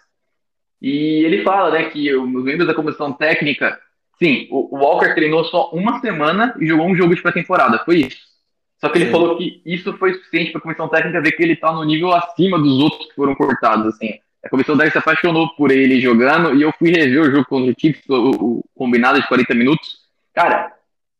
[0.81, 3.79] E ele fala, né, que os membros da comissão técnica,
[4.17, 7.97] sim, o, o Walker treinou só uma semana e jogou um jogo de pré-temporada, foi
[7.97, 8.35] isso.
[8.79, 9.11] Só que ele Sim.
[9.11, 12.13] falou que isso foi suficiente para a comissão técnica ver que ele está no nível
[12.13, 13.87] acima dos outros que foram cortados.
[13.87, 14.19] Assim.
[14.45, 17.71] A comissão técnica se apaixonou por ele jogando e eu fui rever o jogo contra
[17.71, 19.97] o Chiefs, o, o combinado de 40 minutos.
[20.35, 20.71] Cara,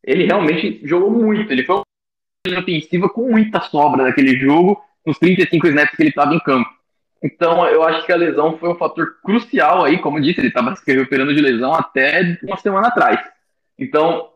[0.03, 1.51] ele realmente jogou muito.
[1.51, 1.81] Ele foi
[2.47, 6.69] uma ofensiva com muita sobra daquele jogo nos 35 snaps que ele estava em campo.
[7.23, 10.49] Então, eu acho que a lesão foi um fator crucial aí, como eu disse, ele
[10.49, 13.19] estava se recuperando de lesão até uma semana atrás.
[13.79, 14.29] Então,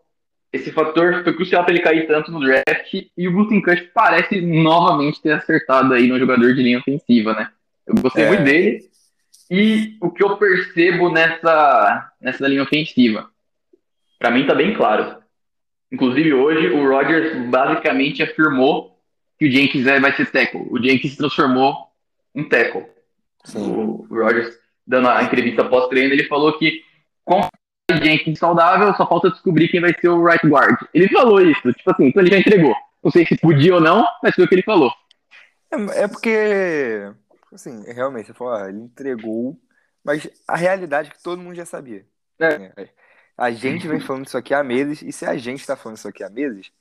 [0.51, 5.21] esse fator foi crucial para ele cair tanto no draft e o Gutenkast parece novamente
[5.21, 7.51] ter acertado aí no jogador de linha ofensiva, né?
[7.89, 8.27] Eu gostei é.
[8.27, 8.89] muito dele
[9.49, 13.27] e o que eu percebo nessa, nessa linha ofensiva,
[14.19, 15.17] para mim tá bem claro.
[15.91, 18.95] Inclusive hoje o Rodgers basicamente afirmou
[19.39, 20.67] que o Jenkins vai ser tackle.
[20.69, 21.87] O Jenkins se transformou
[22.35, 22.85] em tackle.
[23.55, 26.83] O, o Rodgers dando a entrevista pós-treino ele falou que
[27.25, 27.47] com
[28.03, 30.77] Jenkins saudável, só falta descobrir quem vai ser o right guard.
[30.93, 32.75] Ele falou isso, tipo assim, então ele já entregou.
[33.03, 34.91] Não sei se podia ou não, mas foi o que ele falou.
[35.71, 37.11] É, é porque,
[37.55, 39.59] assim, realmente, você falou, ah, ele entregou,
[40.03, 42.05] mas a realidade é que todo mundo já sabia.
[42.39, 42.71] É.
[42.77, 42.89] é.
[43.37, 46.07] A gente vem falando isso aqui há meses, e se a gente está falando isso
[46.07, 46.71] aqui há meses,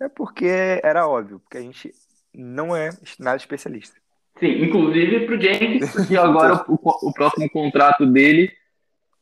[0.00, 0.46] é porque
[0.82, 1.92] era óbvio, porque a gente
[2.32, 3.96] não é nada especialista.
[4.38, 8.52] Sim, inclusive pro Jenkins, porque agora o, o próximo contrato dele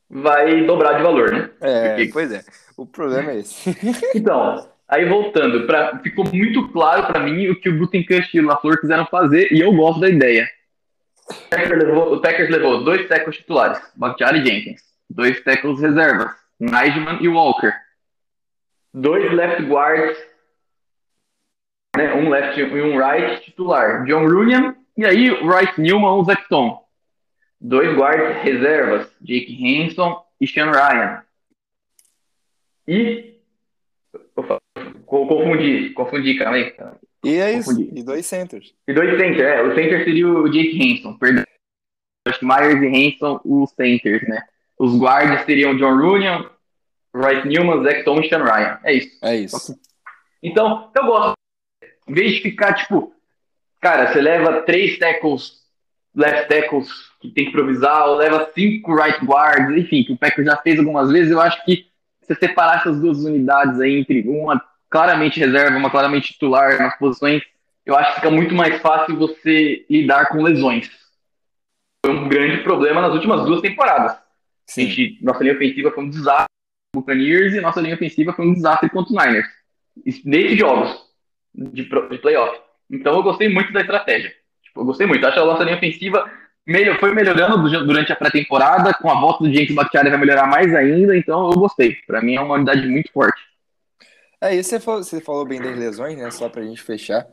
[0.09, 1.51] vai dobrar de valor, né?
[1.61, 2.12] É, Porque...
[2.12, 2.43] pois é.
[2.77, 3.71] O problema é esse.
[4.15, 8.47] então, aí voltando, pra, ficou muito claro para mim o que o Gutenkast e o
[8.47, 10.47] LaFleur quiseram fazer e eu gosto da ideia.
[11.38, 14.83] O Packers levou, o dois tackles titulares, Bakhtiari Jenkins.
[15.09, 17.73] Dois tackles reservas, Nightman e Walker.
[18.95, 20.18] Dois left guards,
[21.97, 26.83] né, um left e um right titular, John Runyan e aí Royce Newman ou Zecton
[27.62, 31.23] dois guardas reservas, Jake Henson e Sean Ryan.
[32.88, 33.38] E.
[35.07, 36.75] Confundi, confundi, calma aí.
[37.25, 37.91] E é isso, confundi.
[37.95, 38.75] e dois centers.
[38.87, 39.63] E dois centers, é.
[39.63, 41.45] O center seria o Jake Henson, perdão.
[42.43, 44.43] Myers e Henson, os centers, né?
[44.79, 46.49] Os guardas seriam John Runyon,
[47.15, 48.79] Royce Newman, Zach Tom e Ryan.
[48.85, 49.19] É isso.
[49.23, 49.81] É isso.
[50.43, 51.35] Então, eu gosto.
[52.09, 53.15] Em vez de ficar, tipo,
[53.81, 55.63] cara, você leva três tackles
[56.15, 56.89] left tackles
[57.21, 60.79] que tem que improvisar, ou leva cinco right guards, enfim, que o Packers já fez
[60.79, 61.31] algumas vezes.
[61.31, 61.87] Eu acho que
[62.21, 67.43] você separar essas duas unidades aí entre uma claramente reserva, uma claramente titular nas posições,
[67.85, 70.91] eu acho que fica muito mais fácil você lidar com lesões.
[72.05, 74.17] foi um grande problema nas últimas duas temporadas.
[74.67, 74.87] Sim.
[74.87, 76.47] Gente, nossa linha ofensiva foi um desastre
[76.95, 79.49] contra o Buccaneers e nossa linha ofensiva foi um desastre contra o Niners.
[80.25, 81.05] Nesses jogos
[81.55, 82.61] de, de playoff.
[82.91, 84.33] Então eu gostei muito da estratégia.
[84.63, 85.25] Tipo, eu gostei muito.
[85.25, 86.31] Acho que a nossa linha ofensiva
[86.67, 88.95] melhor, foi melhorando durante a pré-temporada.
[88.95, 91.17] Com a volta do James Bakhtiari vai melhorar mais ainda.
[91.17, 91.97] Então eu gostei.
[92.07, 93.52] Para mim é uma unidade muito forte.
[94.43, 96.29] É, isso você falou, você falou bem das lesões, né?
[96.33, 97.25] Só pra gente fechar.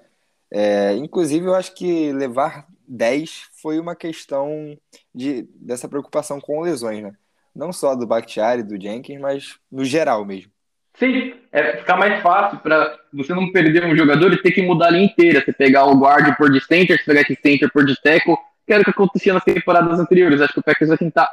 [0.51, 4.77] É, inclusive, eu acho que levar 10 foi uma questão
[5.13, 7.11] de, dessa preocupação com lesões, né?
[7.55, 10.51] Não só do Bakhtiari, do Jenkins, mas no geral mesmo.
[10.99, 14.89] Sim, é ficar mais fácil para você não perder um jogador e ter que mudar
[14.89, 15.43] a linha inteira.
[15.43, 18.73] Você pegar o guard por de center, você pegar esse center por de tackle, que
[18.73, 20.41] era o que acontecia nas temporadas anteriores.
[20.41, 21.27] Acho que o Packers vai tentar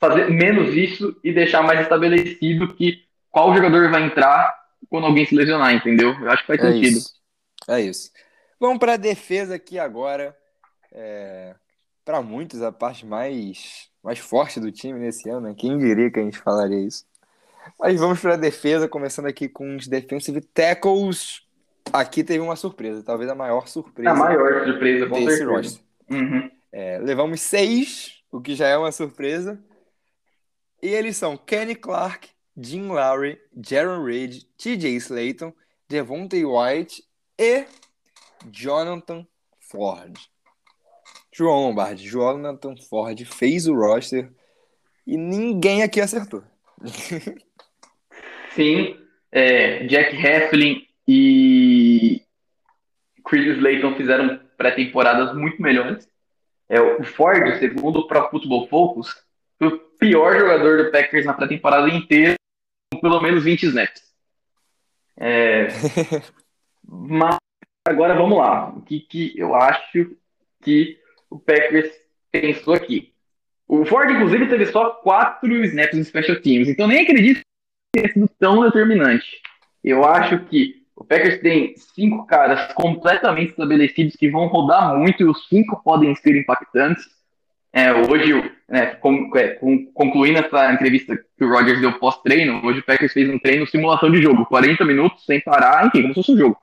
[0.00, 4.59] fazer menos isso e deixar mais estabelecido que qual jogador vai entrar
[4.90, 6.12] quando alguém se lesionar, entendeu?
[6.20, 6.98] Eu acho que faz é sentido.
[6.98, 7.14] Isso.
[7.68, 8.10] É isso.
[8.58, 10.36] Vamos para a defesa aqui agora.
[10.92, 11.54] É,
[12.04, 15.48] para muitos, a parte mais, mais forte do time nesse ano.
[15.48, 15.54] Né?
[15.56, 17.04] Quem diria que a gente falaria isso?
[17.78, 21.42] Mas vamos para a defesa, começando aqui com os defensive tackles.
[21.92, 24.10] Aqui teve uma surpresa, talvez a maior surpresa.
[24.10, 25.82] A maior surpresa, com desse roster.
[26.10, 26.50] Uhum.
[26.72, 29.62] É, levamos seis, o que já é uma surpresa.
[30.82, 32.28] E eles são Kenny Clark,
[32.60, 35.52] Jim Lowry, Jaron Reed, TJ Slayton,
[35.88, 37.02] Devontae White
[37.38, 37.64] e
[38.50, 39.26] Jonathan
[39.58, 40.18] Ford.
[41.32, 44.30] João Lombardi, Jonathan Ford fez o roster
[45.06, 46.42] e ninguém aqui acertou.
[48.54, 48.96] Sim,
[49.32, 52.22] é, Jack Heflin e
[53.24, 56.08] Chris Slayton fizeram pré-temporadas muito melhores.
[56.68, 59.24] É, o Ford, segundo o Pro Football Focus,
[59.58, 62.34] foi o pior jogador do Packers na pré-temporada inteira,
[62.98, 64.02] pelo menos 20 snaps.
[65.16, 65.68] É,
[66.82, 67.36] mas
[67.86, 68.70] agora vamos lá.
[68.70, 70.16] O que, que eu acho
[70.62, 70.98] que
[71.28, 71.92] o Packers
[72.30, 73.12] pensou aqui?
[73.68, 77.44] O Ford, inclusive, teve só quatro snaps no Special Teams, então nem acredito que
[78.00, 79.40] tenha sido tão determinante.
[79.84, 85.26] Eu acho que o Packers tem cinco caras completamente estabelecidos que vão rodar muito e
[85.26, 87.04] os cinco podem ser impactantes.
[87.72, 92.80] É, hoje, né, com, é, com, concluindo essa entrevista que o Rogers deu pós-treino, hoje
[92.80, 96.20] o Packers fez um treino simulação de jogo, 40 minutos sem parar, enfim, como se
[96.20, 96.58] fosse um jogo.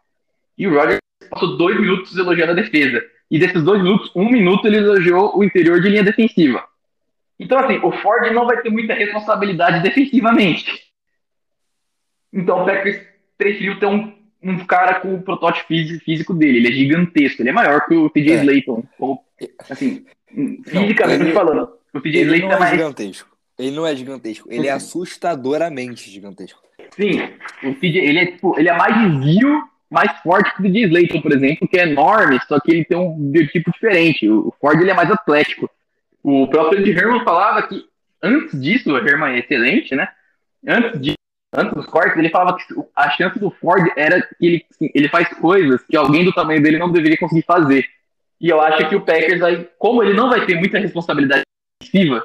[0.57, 3.01] E o Rogers passou dois minutos elogiando a defesa.
[3.29, 6.63] E desses dois minutos, um minuto ele elogiou o interior de linha defensiva.
[7.39, 10.87] Então, assim, o Ford não vai ter muita responsabilidade defensivamente.
[12.33, 13.01] Então, o Packers
[13.37, 16.57] preferiu ter um, um cara com o protótipo físico dele.
[16.57, 18.35] Ele é gigantesco, ele é maior que o TJ é.
[18.39, 18.83] Slayton.
[18.97, 19.21] Como,
[19.69, 21.69] assim, fisicamente ele, falando.
[21.93, 22.71] O TJ Slayton é mais.
[22.71, 23.37] Gigantesco.
[23.57, 26.61] Ele não é gigantesco, ele é assustadoramente gigantesco.
[26.91, 27.21] Sim,
[27.63, 31.21] o TJ, ele é, tipo, ele é mais desvio, mais forte que o TJ Slayton,
[31.21, 34.29] por exemplo, que é enorme, só que ele tem um biotipo diferente.
[34.29, 35.69] O Ford ele é mais atlético.
[36.21, 37.83] O próprio Andy Herman falava que
[38.21, 40.07] antes disso, o Herman é excelente, né?
[40.67, 41.17] Antes disso,
[41.55, 42.63] antes dos cortes, ele falava que
[42.95, 46.77] a chance do Ford era que ele, ele faz coisas que alguém do tamanho dele
[46.77, 47.85] não deveria conseguir fazer.
[48.39, 51.43] E eu acho que o Packers, aí, como ele não vai ter muita responsabilidade
[51.81, 52.23] defensiva,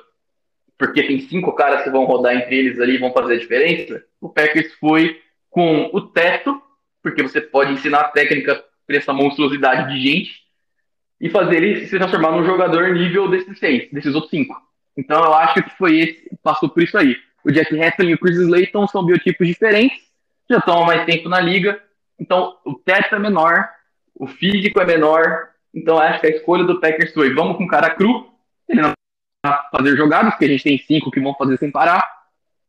[0.78, 4.04] porque tem cinco caras que vão rodar entre eles ali e vão fazer a diferença,
[4.20, 6.60] o Packers foi com o teto,
[7.02, 10.42] porque você pode ensinar a técnica para essa monstruosidade de gente,
[11.22, 14.60] e fazer ele se transformar num jogador nível desses seis, desses outros cinco.
[14.96, 17.16] Então eu acho que foi esse, passou por isso aí.
[17.44, 19.98] O Jack Hasselin e o Chris Slayton são biotipos diferentes,
[20.50, 21.80] já estão há mais tempo na liga,
[22.18, 23.68] então o teto é menor,
[24.14, 27.94] o físico é menor, então acho que a escolha do Packers foi, vamos com cara
[27.94, 28.30] cru,
[28.68, 28.92] ele não
[29.44, 32.06] vai fazer jogadas, porque a gente tem cinco que vão fazer sem parar,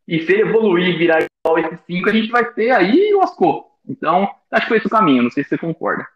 [0.08, 3.72] e se ele evoluir e virar igual esses cinco, a gente vai ter aí lascou.
[3.88, 6.08] Então, acho que foi esse o caminho, não sei se você concorda.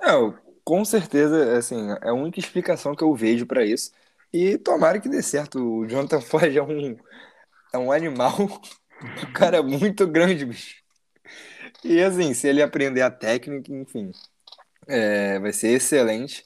[0.00, 0.10] É,
[0.64, 3.92] com certeza, assim, é a única explicação que eu vejo para isso.
[4.32, 5.60] E tomara que dê certo.
[5.60, 6.96] O Jonathan Ford é um,
[7.72, 8.32] é um animal.
[9.22, 10.76] O cara é muito grande, bicho.
[11.84, 14.12] E assim, se ele aprender a técnica, enfim,
[14.86, 16.44] é, vai ser excelente.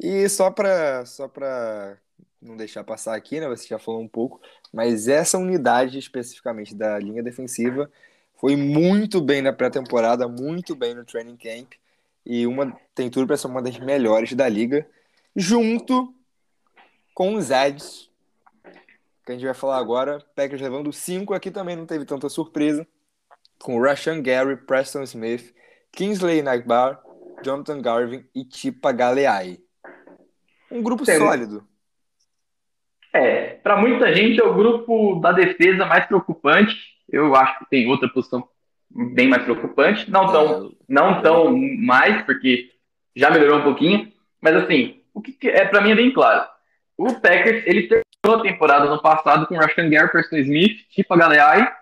[0.00, 1.98] E só para só pra
[2.40, 3.48] não deixar passar aqui, né?
[3.48, 4.40] Você já falou um pouco,
[4.72, 7.90] mas essa unidade especificamente da linha defensiva
[8.36, 11.72] foi muito bem na pré-temporada, muito bem no training camp
[12.24, 14.86] e uma tem tudo para ser uma das melhores da liga,
[15.34, 16.14] junto
[17.14, 18.10] com os Eds,
[19.24, 20.24] que a gente vai falar agora.
[20.36, 22.86] Packers levando 5 aqui também não teve tanta surpresa,
[23.58, 25.54] com Rashan Gary, Preston Smith,
[25.90, 27.02] Kingsley Nagbar,
[27.42, 29.58] Jonathan Garvin e Tipa Galeai.
[30.70, 31.66] Um grupo sólido.
[33.12, 36.76] É, para muita gente é o grupo da defesa mais preocupante.
[37.08, 38.46] Eu acho que tem outra posição
[38.90, 40.10] bem mais preocupante.
[40.10, 40.70] Não tão, é.
[40.88, 42.70] não tão mais, porque
[43.16, 44.12] já melhorou um pouquinho.
[44.40, 46.46] Mas assim, o que é para mim é bem claro.
[46.96, 51.72] o Packers, ele terminou a temporada no passado com Rashan Gary, Preston Smith, Tipa Galeai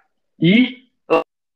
[0.40, 0.86] e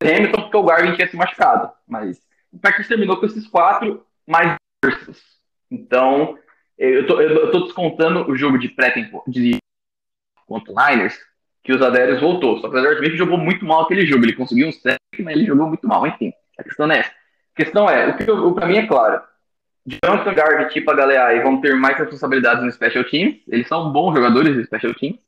[0.01, 1.71] Hamilton, porque o Garvin tinha se machucado.
[1.87, 2.19] Mas
[2.51, 5.21] o Packers terminou com esses quatro mais forças.
[5.69, 6.37] Então,
[6.77, 9.57] eu tô, eu tô descontando o jogo de pré-tempo de
[10.47, 11.17] contra Niners,
[11.63, 12.59] que os Adérios voltou.
[12.59, 14.25] Só que o Adérios Smith jogou muito mal aquele jogo.
[14.25, 16.05] Ele conseguiu um sec, mas ele jogou muito mal.
[16.05, 17.11] Enfim, a questão é essa.
[17.11, 19.21] A questão é, o que eu, pra mim é claro.
[19.85, 23.41] Jonathan Garvin e Tipa Galeai vão ter mais responsabilidades no Special Teams.
[23.47, 25.19] Eles são bons jogadores de Special Teams.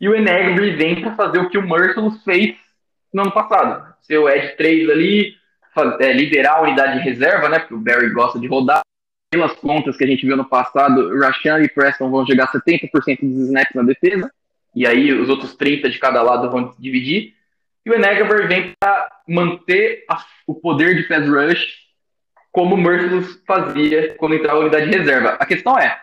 [0.00, 2.56] E o Enegri vem para fazer o que o Merciless fez
[3.12, 3.94] no ano passado.
[4.00, 5.34] Ser o Ed 3 ali,
[6.00, 7.58] é, liderar a unidade de reserva, né?
[7.58, 8.80] Porque o Barry gosta de rodar.
[9.30, 12.90] Pelas contas que a gente viu no passado, Rashan e Preston vão jogar 70%
[13.22, 14.30] dos snaps na defesa.
[14.74, 17.34] E aí os outros 30% de cada lado vão dividir.
[17.84, 21.82] E o Enegri vem para manter a, o poder de pass rush
[22.52, 25.30] como o Merciless fazia quando entrava a unidade de reserva.
[25.40, 25.98] A questão é,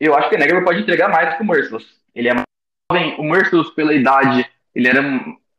[0.00, 1.86] eu acho que o Enegger pode entregar mais que o Merciless.
[2.14, 2.44] Ele é mais
[2.90, 5.00] jovem, o Merciless pela idade, ele era,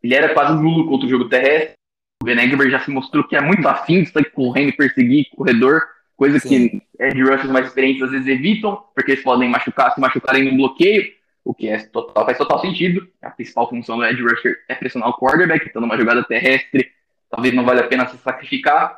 [0.01, 1.75] ele era quase nulo contra o jogo terrestre.
[2.23, 5.81] O Venegber já se mostrou que é muito afim de estar correndo e perseguir corredor,
[6.15, 6.69] coisa Sim.
[6.69, 10.55] que Ed Rushers mais experientes às vezes evitam, porque eles podem machucar, se machucarem no
[10.55, 11.11] bloqueio,
[11.43, 13.05] o que é total, faz total sentido.
[13.21, 16.89] A principal função do Ed Rusher é pressionar o quarterback, então numa jogada terrestre,
[17.29, 18.97] talvez não valha a pena se sacrificar.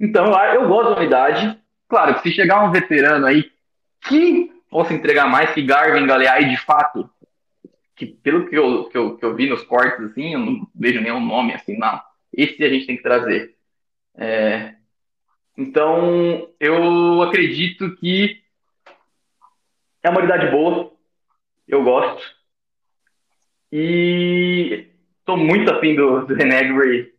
[0.00, 1.56] Então, eu gosto da unidade.
[1.88, 3.52] Claro se chegar um veterano aí
[4.08, 7.08] que possa entregar mais que Garvin Galeai, de fato,
[7.94, 11.00] que pelo que eu, que eu, que eu vi nos cortes, assim, eu não vejo
[11.00, 12.00] nenhum nome assim, não.
[12.36, 13.54] Esse a gente tem que trazer.
[14.16, 14.74] É,
[15.56, 18.40] então, eu acredito que
[20.02, 20.92] é uma unidade boa.
[21.66, 22.22] Eu gosto.
[23.72, 24.86] E
[25.18, 27.12] estou muito afim do, do Renegri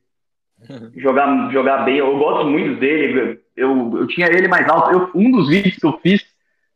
[0.96, 1.98] jogar, jogar bem.
[1.98, 3.42] Eu gosto muito dele.
[3.56, 4.92] Eu, eu tinha ele mais alto.
[4.92, 6.26] Eu, um dos vídeos que eu fiz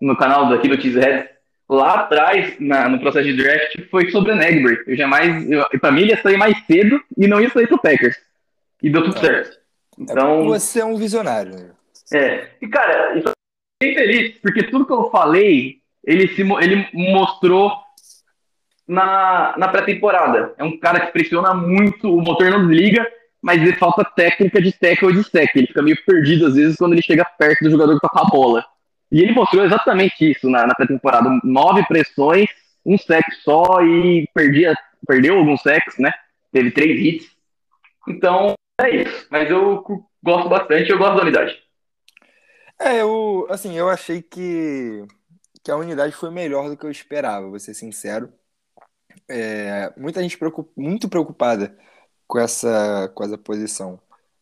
[0.02, 1.30] no canal daqui do Cheesehead,
[1.68, 4.82] lá atrás, na, no processo de draft, foi sobre o Negbury.
[4.88, 5.46] Eu jamais.
[5.82, 8.18] Pra mim, ele ia sair mais cedo e não ia sair pro Packers.
[8.82, 9.22] E deu tudo é.
[9.22, 9.58] certo.
[9.58, 10.42] É então.
[10.42, 11.56] É você é um visionário.
[11.56, 11.72] Né?
[12.14, 12.50] É.
[12.62, 13.32] E, cara, eu
[13.82, 17.72] fiquei feliz, porque tudo que eu falei, ele, se, ele mostrou
[18.88, 20.54] na, na pré-temporada.
[20.58, 23.06] É um cara que pressiona muito, o motor não desliga
[23.42, 25.58] mas ele falta técnica de tackle de stack.
[25.58, 28.30] Ele fica meio perdido às vezes quando ele chega perto do jogador que toca a
[28.30, 28.66] bola.
[29.12, 31.30] E ele mostrou exatamente isso na, na pré-temporada.
[31.44, 32.50] Nove pressões,
[32.86, 34.76] um sec só e perdia,
[35.08, 36.12] perdeu alguns secs, né?
[36.52, 37.28] Teve três hits.
[38.08, 38.54] Então,
[38.86, 39.28] é isso.
[39.30, 39.84] Mas eu
[40.24, 41.58] gosto bastante, eu gosto da unidade.
[42.80, 45.06] É, eu, assim, eu achei que,
[45.64, 48.32] que a unidade foi melhor do que eu esperava, vou ser sincero.
[49.28, 51.78] É, muita gente preocup, muito preocupada
[52.26, 54.00] com essa, com essa posição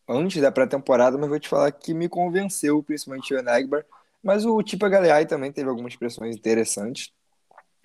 [0.08, 3.84] antes da pré-temporada, mas vou te falar que me convenceu, principalmente o Enagbar.
[4.22, 7.12] Mas o Tipa Galeai também teve algumas expressões interessantes.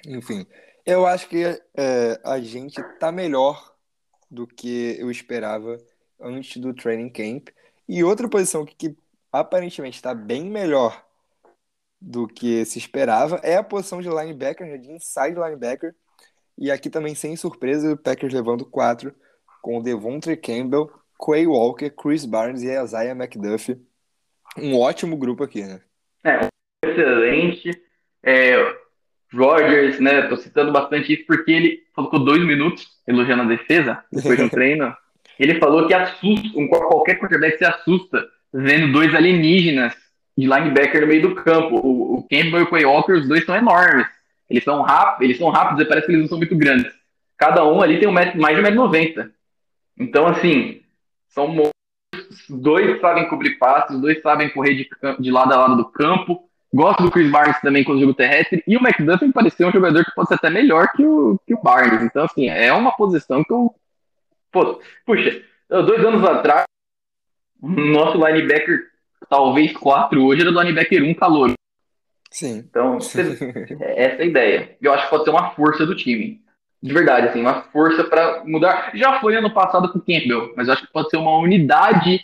[0.08, 0.46] Enfim,
[0.86, 1.44] eu acho que
[1.76, 3.74] é, a gente tá melhor
[4.30, 5.78] do que eu esperava
[6.24, 7.50] antes do training camp.
[7.88, 8.98] E outra posição que, que
[9.32, 11.04] aparentemente está bem melhor
[12.00, 15.96] do que se esperava é a posição de linebacker, né, de inside linebacker.
[16.58, 19.14] E aqui também, sem surpresa, o Packers levando quatro
[19.62, 23.82] com Devontre Campbell, Quay Walker, Chris Barnes e Isaiah McDuffie.
[24.58, 25.82] Um ótimo grupo aqui, né?
[26.24, 26.48] É,
[26.86, 27.72] excelente.
[28.22, 28.56] É,
[29.34, 30.28] Rogers, né?
[30.28, 34.50] Tô citando bastante isso porque ele colocou dois minutos elogiando a defesa depois de um
[34.50, 34.96] treino.
[35.44, 39.94] Ele falou que assusta, qualquer quarterback se assusta vendo dois alienígenas
[40.38, 41.76] de linebacker no meio do campo.
[41.76, 44.08] O, o Campbell e o Quay Walker, os dois são enormes.
[44.50, 46.92] Eles são rápidos, eles são rápidos e parece que eles não são muito grandes.
[47.38, 49.32] Cada um ali tem um metro, mais de 1,90m.
[50.00, 50.82] Então, assim,
[51.28, 51.54] são
[52.50, 54.90] dois sabem cobrir passes, dois sabem correr de,
[55.20, 56.48] de lado a lado do campo.
[56.74, 58.64] Gosto do Chris Barnes também com o jogo terrestre.
[58.66, 61.62] E o McDuffie pareceu um jogador que pode ser até melhor que o, que o
[61.62, 62.02] Barnes.
[62.02, 63.76] Então, assim, é uma posição que eu.
[64.54, 66.64] Pô, puxa, dois anos atrás,
[67.62, 68.88] nosso linebacker,
[69.28, 71.54] talvez quatro hoje, era do linebacker um calor.
[72.32, 72.60] Sim.
[72.60, 72.98] Então,
[73.82, 74.78] essa é a ideia.
[74.82, 76.44] Eu acho que pode ser uma força do time
[76.84, 78.92] de verdade, assim, uma força para mudar.
[78.94, 82.20] Já foi ano passado com o Campbell, mas acho que pode ser uma unidade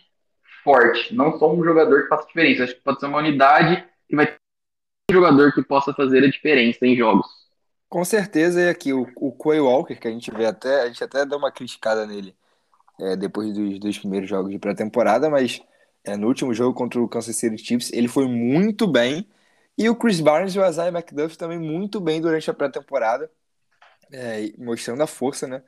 [0.66, 2.66] forte, não só um jogador que faça diferença.
[2.66, 4.36] Acho que pode ser uma unidade que vai ter
[5.10, 7.26] um jogador que possa fazer a diferença em jogos.
[7.90, 11.04] Com certeza, e aqui o, o Quay Walker, que a gente vê até, a gente
[11.04, 12.36] até dá uma criticada nele
[13.00, 15.62] é, depois dos, dos primeiros jogos de pré-temporada, mas
[16.04, 19.28] é, no último jogo contra o Kansas City Chiefs, ele foi muito bem.
[19.78, 23.30] E o Chris Barnes e o Isaiah McDuff também muito bem durante a pré-temporada
[24.12, 25.62] é, mostrando a força né,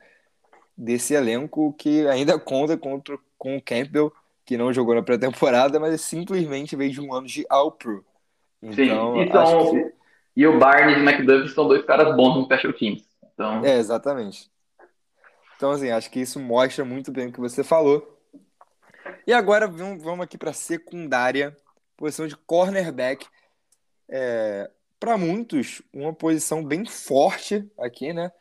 [0.76, 4.12] desse elenco que ainda conta contra, com o Campbell,
[4.44, 8.04] que não jogou na pré-temporada, mas simplesmente veio de um ano de All-Pro.
[8.62, 9.91] Então, Sim, então que...
[10.36, 13.04] E o Barnes e o McDuffie são dois caras bons no special teams.
[13.34, 13.64] Então...
[13.64, 14.50] É, exatamente.
[15.56, 18.20] Então, assim, acho que isso mostra muito bem o que você falou.
[19.26, 21.56] E agora vamos aqui para secundária,
[21.96, 23.26] posição de cornerback.
[24.08, 28.32] É, para muitos, uma posição bem forte aqui, né?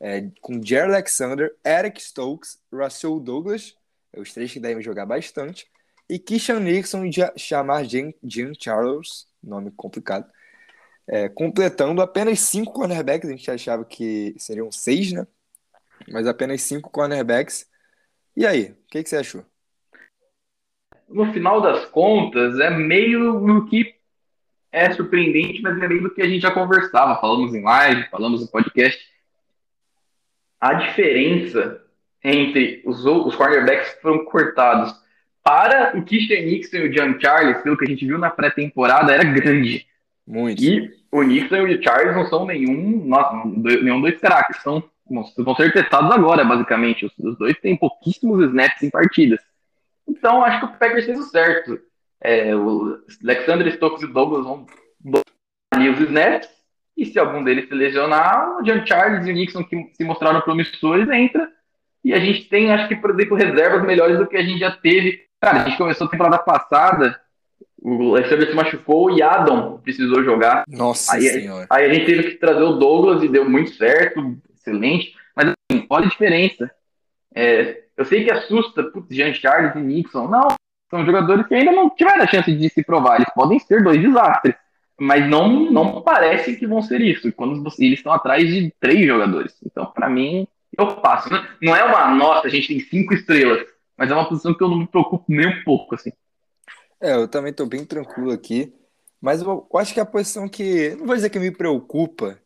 [0.00, 3.76] É, com Jerry Alexander, Eric Stokes, Russell Douglas,
[4.12, 5.66] é os três que devem jogar bastante,
[6.08, 10.28] e Kishan Nixon e chamar Jim, Jim Charles, nome complicado,
[11.08, 15.26] é, completando apenas cinco cornerbacks, a gente achava que seriam seis, né?
[16.10, 17.66] Mas apenas cinco cornerbacks.
[18.36, 19.44] E aí, o que, que você achou?
[21.08, 23.94] No final das contas, é meio no que
[24.70, 27.20] é surpreendente, mas é meio do que a gente já conversava.
[27.20, 28.98] Falamos em live, falamos no podcast.
[30.58, 31.82] A diferença
[32.24, 34.94] entre os, os cornerbacks que foram cortados
[35.42, 39.12] para o Christian Nixon e o John Charles, pelo que a gente viu na pré-temporada,
[39.12, 39.86] era grande.
[40.32, 40.64] Muito.
[40.64, 44.82] E o Nixon e o Charles não são nenhum, nossa, nenhum dois craques, são
[45.36, 47.04] vão ser testados agora, basicamente.
[47.04, 49.40] Os, os, dois têm pouquíssimos snaps em partidas.
[50.08, 51.78] Então, acho que o Packers fez o certo.
[52.18, 54.66] É, o Alexander Stokes e Douglas vão
[55.70, 56.48] ali os snaps.
[56.96, 60.40] E se algum deles se lesionar, o John Charles e o Nixon, que se mostraram
[60.40, 61.46] promissores, entra.
[62.02, 64.70] E a gente tem, acho que, por exemplo, reservas melhores do que a gente já
[64.70, 65.26] teve.
[65.42, 67.20] Cara, a gente começou a temporada passada,
[67.84, 70.64] o Alexander se machucou e Adam precisou jogar.
[70.68, 71.66] Nossa aí, senhora.
[71.68, 75.14] Aí a gente teve que trazer o Douglas e deu muito certo, excelente.
[75.34, 76.70] Mas assim, olha a diferença.
[77.34, 80.28] É, eu sei que assusta, putz, Jean Charles e Nixon.
[80.28, 80.48] Não,
[80.88, 83.16] são jogadores que ainda não tiveram a chance de se provar.
[83.16, 84.54] Eles podem ser dois desastres.
[85.00, 87.32] Mas não, não parece que vão ser isso.
[87.32, 89.56] Quando eles estão atrás de três jogadores.
[89.66, 90.46] Então, para mim,
[90.78, 91.28] eu passo.
[91.60, 93.66] Não é uma nota, a gente tem cinco estrelas.
[93.96, 96.12] Mas é uma posição que eu não me preocupo nem um pouco, assim.
[97.02, 98.72] É, eu também estou bem tranquilo aqui.
[99.20, 100.90] Mas eu, acho que a posição que.
[100.96, 102.40] Não vou dizer que me preocupa,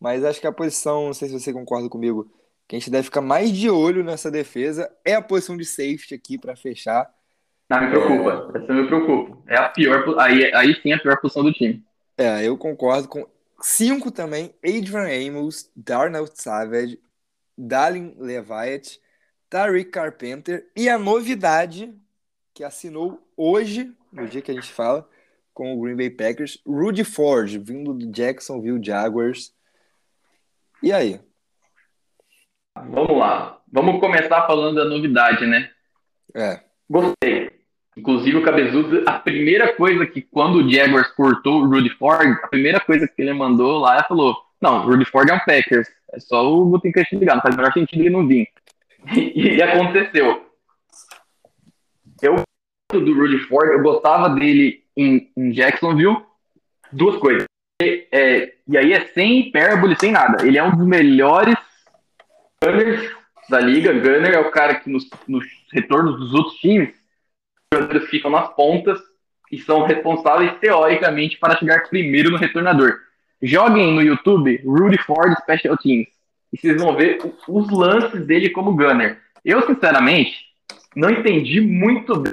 [0.00, 2.32] mas acho que a posição, não sei se você concorda comigo,
[2.66, 6.14] que a gente deve ficar mais de olho nessa defesa é a posição de safety
[6.14, 7.12] aqui para fechar.
[7.68, 8.58] Não, me preocupa.
[8.58, 9.38] Essa me preocupa.
[9.46, 11.84] É a pior, aí, aí sim é a pior posição do time.
[12.16, 13.26] É, eu concordo com
[13.60, 16.98] cinco também: Adrian Amos, Darnell Savage,
[17.56, 19.00] Dalin Leviat,
[19.48, 21.94] Tariq Carpenter e a novidade
[22.52, 25.08] que assinou hoje, no dia que a gente fala,
[25.54, 29.54] com o Green Bay Packers, Rudy Ford, vindo do Jacksonville Jaguars.
[30.82, 31.18] E aí?
[32.74, 33.60] Vamos lá.
[33.72, 35.70] Vamos começar falando da novidade, né?
[36.34, 36.60] É.
[36.88, 37.50] Gostei.
[37.96, 42.48] Inclusive o Cabezudo, a primeira coisa que quando o Jaguars cortou o Rudy Ford, a
[42.48, 45.88] primeira coisa que ele mandou lá, falou: Não, o Rudy Ford é um Packers.
[46.12, 48.48] É só o Gutenkast ligar, não faz o menor sentido ele não vir.
[49.14, 50.46] E, aconteceu.
[52.22, 52.42] Eu
[52.98, 56.22] do Rudy Ford, eu gostava dele em, em Jacksonville.
[56.92, 57.44] Duas coisas.
[57.82, 60.46] É, e aí é sem hipérbole, sem nada.
[60.46, 61.54] Ele é um dos melhores
[62.62, 63.10] gunners
[63.48, 63.92] da liga.
[63.92, 66.94] Gunner é o cara que nos, nos retornos dos outros times,
[67.72, 69.00] os ficam nas pontas
[69.50, 72.98] e são responsáveis teoricamente para chegar primeiro no retornador.
[73.42, 76.08] Joguem no YouTube Rudy Ford Special Teams
[76.52, 77.18] e vocês vão ver
[77.48, 79.18] os lances dele como gunner.
[79.44, 80.34] Eu, sinceramente,
[80.94, 82.32] não entendi muito bem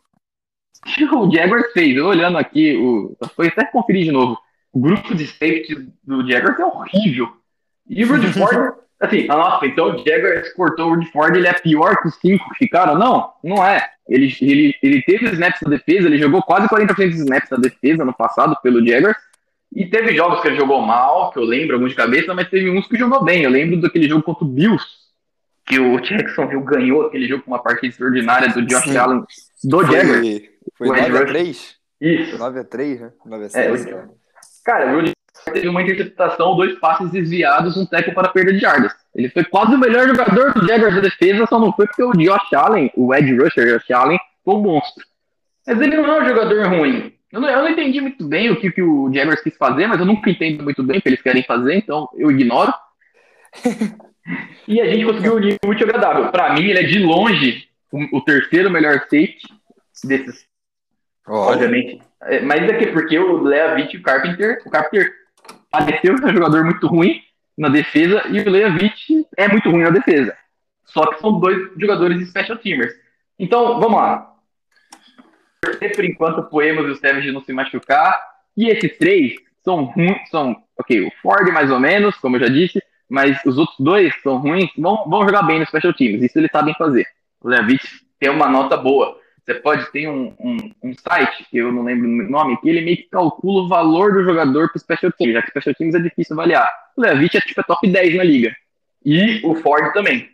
[0.92, 1.96] o que o Jaguars fez.
[1.96, 4.38] Eu olhando aqui, o, foi até conferir de novo
[4.78, 7.28] o grupo de safety do Jaguars é horrível.
[7.90, 11.48] E o Rudy Ford, assim, ah, nossa, então o Jaguars cortou o Rudy Ford, ele
[11.48, 12.96] é pior que os cinco que ficaram?
[12.96, 13.90] Não, não é.
[14.08, 18.06] Ele, ele, ele teve snaps na defesa, ele jogou quase 40% de snaps na defesa
[18.06, 19.18] no passado pelo Jaguars.
[19.76, 22.70] E teve jogos que ele jogou mal, que eu lembro, alguns de cabeça, mas teve
[22.70, 23.44] uns que jogou bem.
[23.44, 24.86] Eu lembro daquele jogo contra o Bills,
[25.66, 28.98] que o Jacksonville ganhou aquele jogo com uma partida extraordinária do Josh Sim.
[28.98, 29.24] Allen
[29.64, 30.42] do Jaguars.
[30.78, 31.76] Foi 9x3?
[32.00, 32.38] Isso.
[32.38, 33.12] 9x3, né?
[33.26, 33.88] 9x6.
[33.88, 34.08] É,
[34.64, 35.12] Cara, o Rudy
[35.46, 38.94] teve uma interceptação, dois passes desviados, um teco para perda de jardas.
[39.16, 42.12] Ele foi quase o melhor jogador do Jaguars da defesa, só não foi porque o
[42.12, 45.04] Josh Allen, o Ed Rusher, Josh Allen, foi um monstro.
[45.66, 47.14] Mas ele não é um jogador ruim.
[47.32, 50.00] Eu não, eu não entendi muito bem o que, que o Jaguars quis fazer, mas
[50.00, 52.74] eu nunca entendo muito bem o que eles querem fazer, então eu ignoro.
[54.68, 56.32] e a gente conseguiu unir muito agradável.
[56.32, 59.42] Para mim, ele é de longe o, o terceiro melhor safety
[60.04, 60.46] desses.
[61.28, 61.52] Oh.
[61.52, 65.12] Obviamente, é, mas é que porque o Leavitt e o Carpenter, o Carpenter
[65.70, 67.22] pareceu ser um jogador muito ruim
[67.58, 70.36] na defesa e o Leavitt é muito ruim na defesa.
[70.86, 72.94] Só que são dois jogadores de special teamers.
[73.38, 74.34] Então, vamos lá.
[75.96, 78.20] Por enquanto, o Poemas e o Savage não se machucar.
[78.56, 82.48] E esses três são ruins, são, ok, o Ford mais ou menos, como eu já
[82.48, 86.38] disse, mas os outros dois são ruins, vão, vão jogar bem no special teams, isso
[86.40, 87.06] eles sabem fazer.
[87.42, 87.86] O Leavitt
[88.20, 89.20] tem uma nota boa.
[89.48, 92.82] Você pode ter um, um, um, site, que eu não lembro o nome, que ele
[92.82, 95.96] meio que calcula o valor do jogador para o Special Teams, já que Special Teams
[95.96, 96.70] é difícil avaliar.
[96.98, 98.54] O Levitt é tipo é top 10 na liga.
[99.06, 100.30] E o Ford também.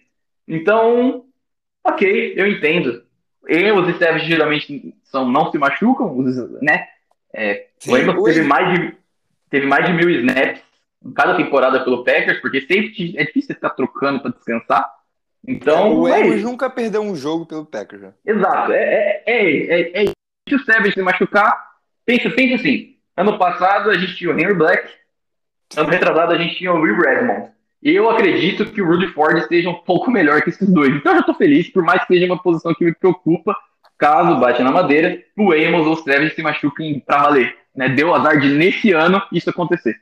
[0.47, 1.25] Então,
[1.83, 3.03] ok, eu entendo.
[3.47, 6.17] E os Steves geralmente são, não se machucam,
[6.59, 6.87] né?
[7.31, 8.97] É, o Amos teve mais, de,
[9.47, 10.63] teve mais de mil snaps
[11.05, 14.89] em cada temporada pelo Packers, porque sempre é difícil ficar trocando para descansar.
[15.45, 18.01] Então, o Amos é nunca perdeu um jogo pelo Packers.
[18.01, 18.13] Né?
[18.25, 18.71] Exato.
[18.71, 20.11] É, é, é, é,
[20.47, 21.53] se o Savage se machucar,
[22.05, 22.95] pensa, pensa assim.
[23.15, 24.89] Ano passado a gente tinha o Henry Black,
[25.77, 27.51] ano retrasado a gente tinha o Will Redmond.
[27.81, 30.95] E eu acredito que o Rudy Ford esteja um pouco melhor que esses dois.
[30.95, 33.55] Então eu já tô feliz, por mais que seja uma posição que me preocupa,
[33.97, 37.55] caso bate na madeira, o Amos ou o Savage se machuquem pra valer.
[37.75, 37.89] Né?
[37.89, 39.97] Deu azar de nesse ano isso acontecer.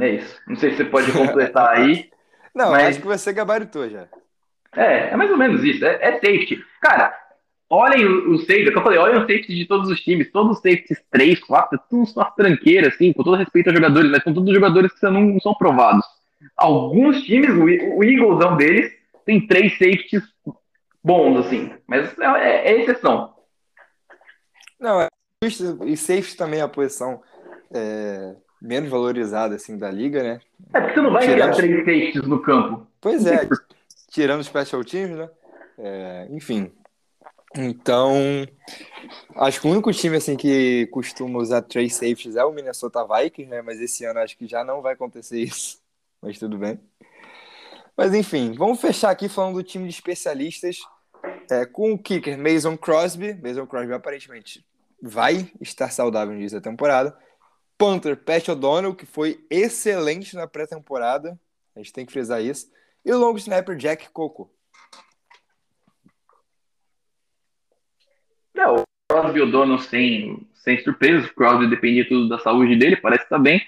[0.00, 0.40] É isso.
[0.46, 2.08] Não sei se você pode completar aí.
[2.54, 2.88] Não, mas...
[2.88, 4.06] acho que você gabaritou já.
[4.74, 5.84] É, é mais ou menos isso.
[5.84, 6.64] É, é safety.
[6.80, 7.14] Cara,
[7.68, 10.30] olhem o, o safety, é que eu falei, olhem o safety de todos os times,
[10.30, 14.22] todos os safeties 3, 4, tudo uma tranqueira, assim, com todo respeito aos jogadores, mas
[14.22, 16.04] são todos jogadores que não, não são provados.
[16.56, 17.64] Alguns times, o,
[17.98, 18.92] o Eaglesão deles,
[19.24, 20.22] tem três safeties
[21.02, 23.34] bons, assim, mas é, é, é exceção.
[24.78, 25.08] Não, é,
[25.86, 27.22] e safety também é a posição
[27.72, 30.40] é, menos valorizada assim da liga, né?
[30.72, 31.56] É porque você não vai tirando...
[31.56, 32.86] três safeties no campo.
[33.00, 33.48] Pois é,
[34.08, 35.28] tirando special teams, né?
[35.78, 36.70] É, enfim.
[37.54, 38.14] Então,
[39.36, 43.50] acho que o único time assim que costuma usar três safeties é o Minnesota Vikings,
[43.50, 43.60] né?
[43.60, 45.78] Mas esse ano acho que já não vai acontecer isso.
[46.22, 46.78] Mas tudo bem.
[47.96, 50.78] Mas enfim, vamos fechar aqui falando do time de especialistas
[51.50, 53.34] é, com o kicker Mason Crosby.
[53.34, 54.64] Mason Crosby aparentemente
[55.02, 57.14] vai estar saudável no início da temporada.
[57.78, 61.38] Panther, Pat O'Donnell, que foi excelente na pré-temporada.
[61.74, 62.70] A gente tem que frisar isso.
[63.04, 64.50] E o long snapper Jack Coco.
[68.54, 71.28] Não, o Crosby O'Donnell sem, sem surpresas.
[71.30, 73.60] O Crosby dependia tudo da saúde dele, parece estar tá bem.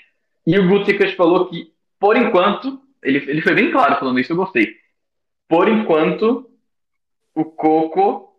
[0.47, 4.37] E o Gutekunst falou que, por enquanto, ele, ele foi bem claro falando isso, eu
[4.37, 4.77] gostei.
[5.49, 6.51] Por enquanto,
[7.35, 8.35] o Coco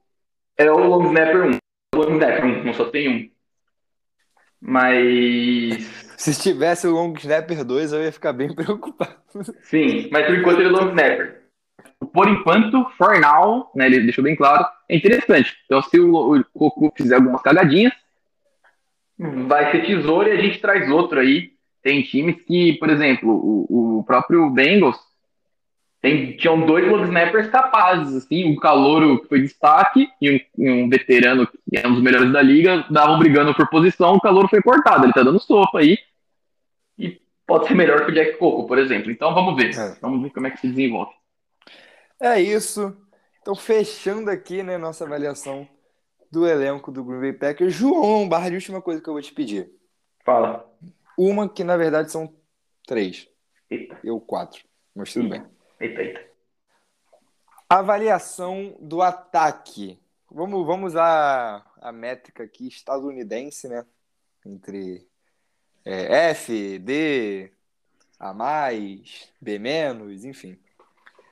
[0.58, 1.58] é o long snapper 1.
[1.96, 3.35] O long snapper 1, não só tem um.
[4.62, 5.84] Mas.
[6.18, 9.16] Se tivesse o Long Snapper 2, eu ia ficar bem preocupado.
[9.64, 11.42] Sim, mas por enquanto ele é Long Snapper.
[12.14, 15.56] Por enquanto, for now, né, ele deixou bem claro, é interessante.
[15.66, 17.94] Então, se o, Goku fizer algumas cagadinhas,
[19.18, 21.54] vai ser tesouro e a gente traz outro aí.
[21.82, 24.98] Tem times que, por exemplo, o, o próprio Bengals
[26.06, 30.88] tem, tinham dois long snappers capazes, assim, um calouro que foi destaque e um, um,
[30.88, 34.62] veterano que é um dos melhores da liga, davam brigando por posição, o calouro foi
[34.62, 35.98] cortado, ele tá dando sopa aí,
[36.96, 39.10] e pode ser melhor que o Jack Coco, por exemplo.
[39.10, 39.98] Então vamos ver, é.
[40.00, 41.12] vamos ver como é que se desenvolve.
[42.22, 42.96] É isso.
[43.42, 45.68] Então fechando aqui, né, nossa avaliação
[46.32, 47.74] do elenco do Green Bay Packers.
[47.74, 49.72] João Lombardi, última coisa que eu vou te pedir.
[50.24, 50.72] Fala.
[51.18, 52.32] Uma que na verdade são
[52.86, 53.28] três.
[53.72, 53.98] Eita.
[54.04, 54.64] Eu quatro,
[54.96, 55.55] mas tudo bem.
[55.80, 56.26] Eita, eita.
[57.70, 60.00] Avaliação do ataque.
[60.32, 63.86] Vamos, vamos usar a métrica aqui estadunidense, né?
[64.46, 65.08] Entre
[65.84, 67.52] é, F, D,
[68.20, 70.58] A mais, B menos, enfim.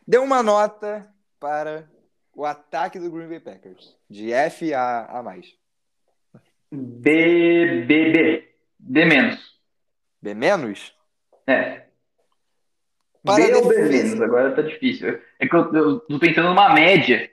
[0.08, 1.90] Deu uma nota para
[2.36, 3.98] o ataque do Green Bay Packers.
[4.10, 5.56] De F a A mais.
[6.72, 8.56] B, B, B.
[8.80, 9.60] B menos.
[10.22, 10.96] B menos?
[11.48, 11.88] É.
[13.24, 15.20] Para B ou B menos, agora tá difícil.
[15.40, 17.30] É que eu, eu tô pensando numa média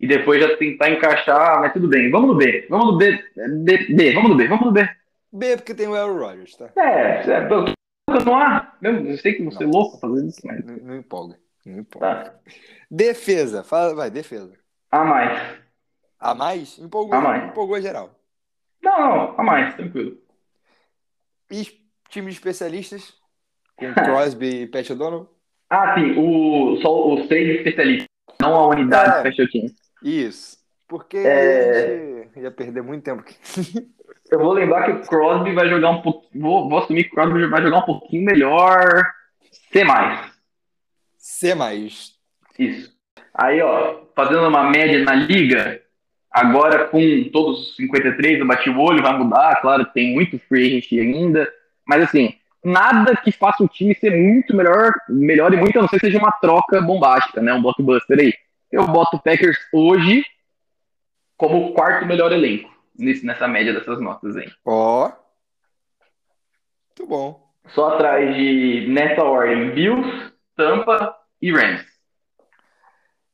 [0.00, 2.10] e depois já tentar encaixar, mas tudo bem.
[2.10, 2.66] Vamos no B.
[2.68, 3.24] Vamos no B.
[3.64, 4.12] B, B.
[4.14, 4.48] Vamos no B.
[4.48, 4.88] Vamos no B.
[5.32, 6.70] B porque tem o Aaron Rodgers, tá?
[6.76, 8.74] É, é eu tô no A.
[8.80, 10.64] Eu sei que você é louco fazendo isso, mas...
[10.64, 11.38] Não, não empolga.
[11.66, 12.06] Não empolga.
[12.08, 12.34] Tá.
[12.90, 13.62] Defesa.
[13.62, 14.56] Fala, vai, defesa.
[14.90, 15.58] A mais.
[16.18, 16.78] A mais?
[16.78, 17.44] Empolgou, a mais.
[17.50, 18.18] empolgou geral.
[18.82, 20.16] Não, não, a mais, tranquilo.
[21.50, 21.64] E
[22.08, 23.14] time de especialistas?
[23.76, 25.33] Com Crosby e Pat O'Donnell?
[25.74, 28.08] Ah, sim, o, só os seis especialistas,
[28.40, 29.74] não a unidade é, Special Teams.
[30.04, 30.56] Isso,
[30.86, 32.28] porque é...
[32.36, 33.36] ia perder muito tempo aqui.
[34.30, 36.42] Eu vou lembrar que o Crosby vai jogar um pouquinho.
[36.42, 39.04] Vou, vou assumir que o Crosby vai jogar um pouquinho melhor.
[39.72, 39.84] C.
[41.18, 41.54] C.
[42.58, 42.92] Isso.
[43.34, 45.80] Aí, ó, fazendo uma média na liga,
[46.30, 47.00] agora com
[47.32, 51.52] todos os 53, eu bati o olho, vai mudar, claro, tem muito free agent ainda.
[51.86, 52.34] Mas assim,
[52.64, 56.18] nada que faça o time ser muito melhor, melhor e muito, a não ser seja
[56.18, 57.52] uma troca bombástica, né?
[57.52, 58.32] Um blockbuster aí.
[58.72, 60.24] Eu boto o Packers hoje
[61.36, 64.50] como o quarto melhor elenco nesse, nessa média dessas notas aí.
[64.64, 65.06] Ó.
[65.06, 65.24] Oh.
[66.96, 67.52] Muito bom.
[67.68, 71.84] Só atrás de, nessa ordem, Bills, Tampa e Rams.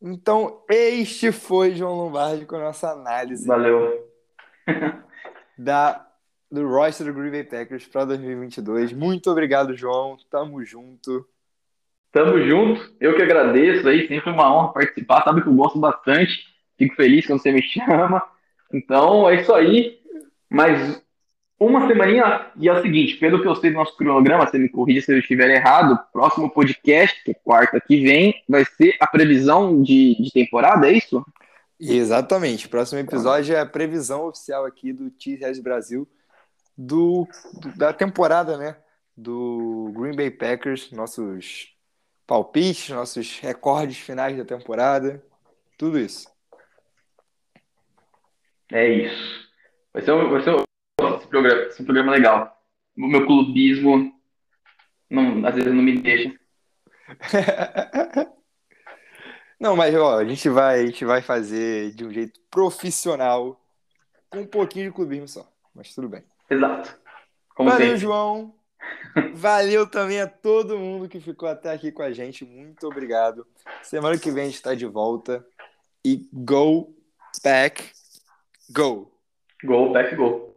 [0.00, 4.08] Então, este foi João Lombardi com a nossa análise Valeu.
[5.58, 6.09] da,
[6.50, 8.92] do roster do Green Bay Packers para 2022.
[8.92, 10.16] Muito obrigado, João.
[10.30, 11.26] Tamo junto.
[12.12, 12.92] Tamo junto.
[13.00, 15.22] Eu que agradeço aí, sempre uma honra participar.
[15.22, 16.32] Sabe que eu gosto bastante.
[16.76, 18.22] Fico feliz quando você me chama.
[18.72, 20.00] Então, é isso aí.
[20.48, 21.00] Mas
[21.58, 24.68] uma semaninha, e é o seguinte, pelo que eu sei do nosso cronograma, você me
[24.68, 29.06] corrija se eu estiver errado, próximo podcast, que é quarta que vem, vai ser a
[29.06, 31.24] previsão de, de temporada, é isso?
[31.78, 32.68] Exatamente.
[32.68, 36.08] Próximo episódio é a previsão oficial aqui do T-Res Brasil
[36.80, 37.28] do,
[37.76, 38.76] da temporada, né?
[39.14, 41.76] Do Green Bay Packers, nossos
[42.26, 45.22] palpites, nossos recordes finais da temporada,
[45.76, 46.26] tudo isso.
[48.72, 49.50] É isso.
[49.92, 50.54] Vai ser, vai ser
[51.16, 52.62] esse programa, esse programa legal.
[52.96, 54.18] O meu clubismo
[55.10, 56.34] não, às vezes não me deixa.
[59.60, 63.60] não, mas ó, a gente vai, a gente vai fazer de um jeito profissional,
[64.30, 65.46] com um pouquinho de clubismo só.
[65.74, 66.29] Mas tudo bem.
[66.50, 66.98] Exato.
[67.54, 68.00] Como Valeu, sempre.
[68.00, 68.54] João.
[69.34, 72.44] Valeu também a todo mundo que ficou até aqui com a gente.
[72.44, 73.46] Muito obrigado.
[73.82, 75.44] Semana que vem a gente está de volta.
[76.04, 76.94] E go
[77.44, 77.90] back,
[78.70, 79.10] go.
[79.62, 80.49] Gol, back, gol.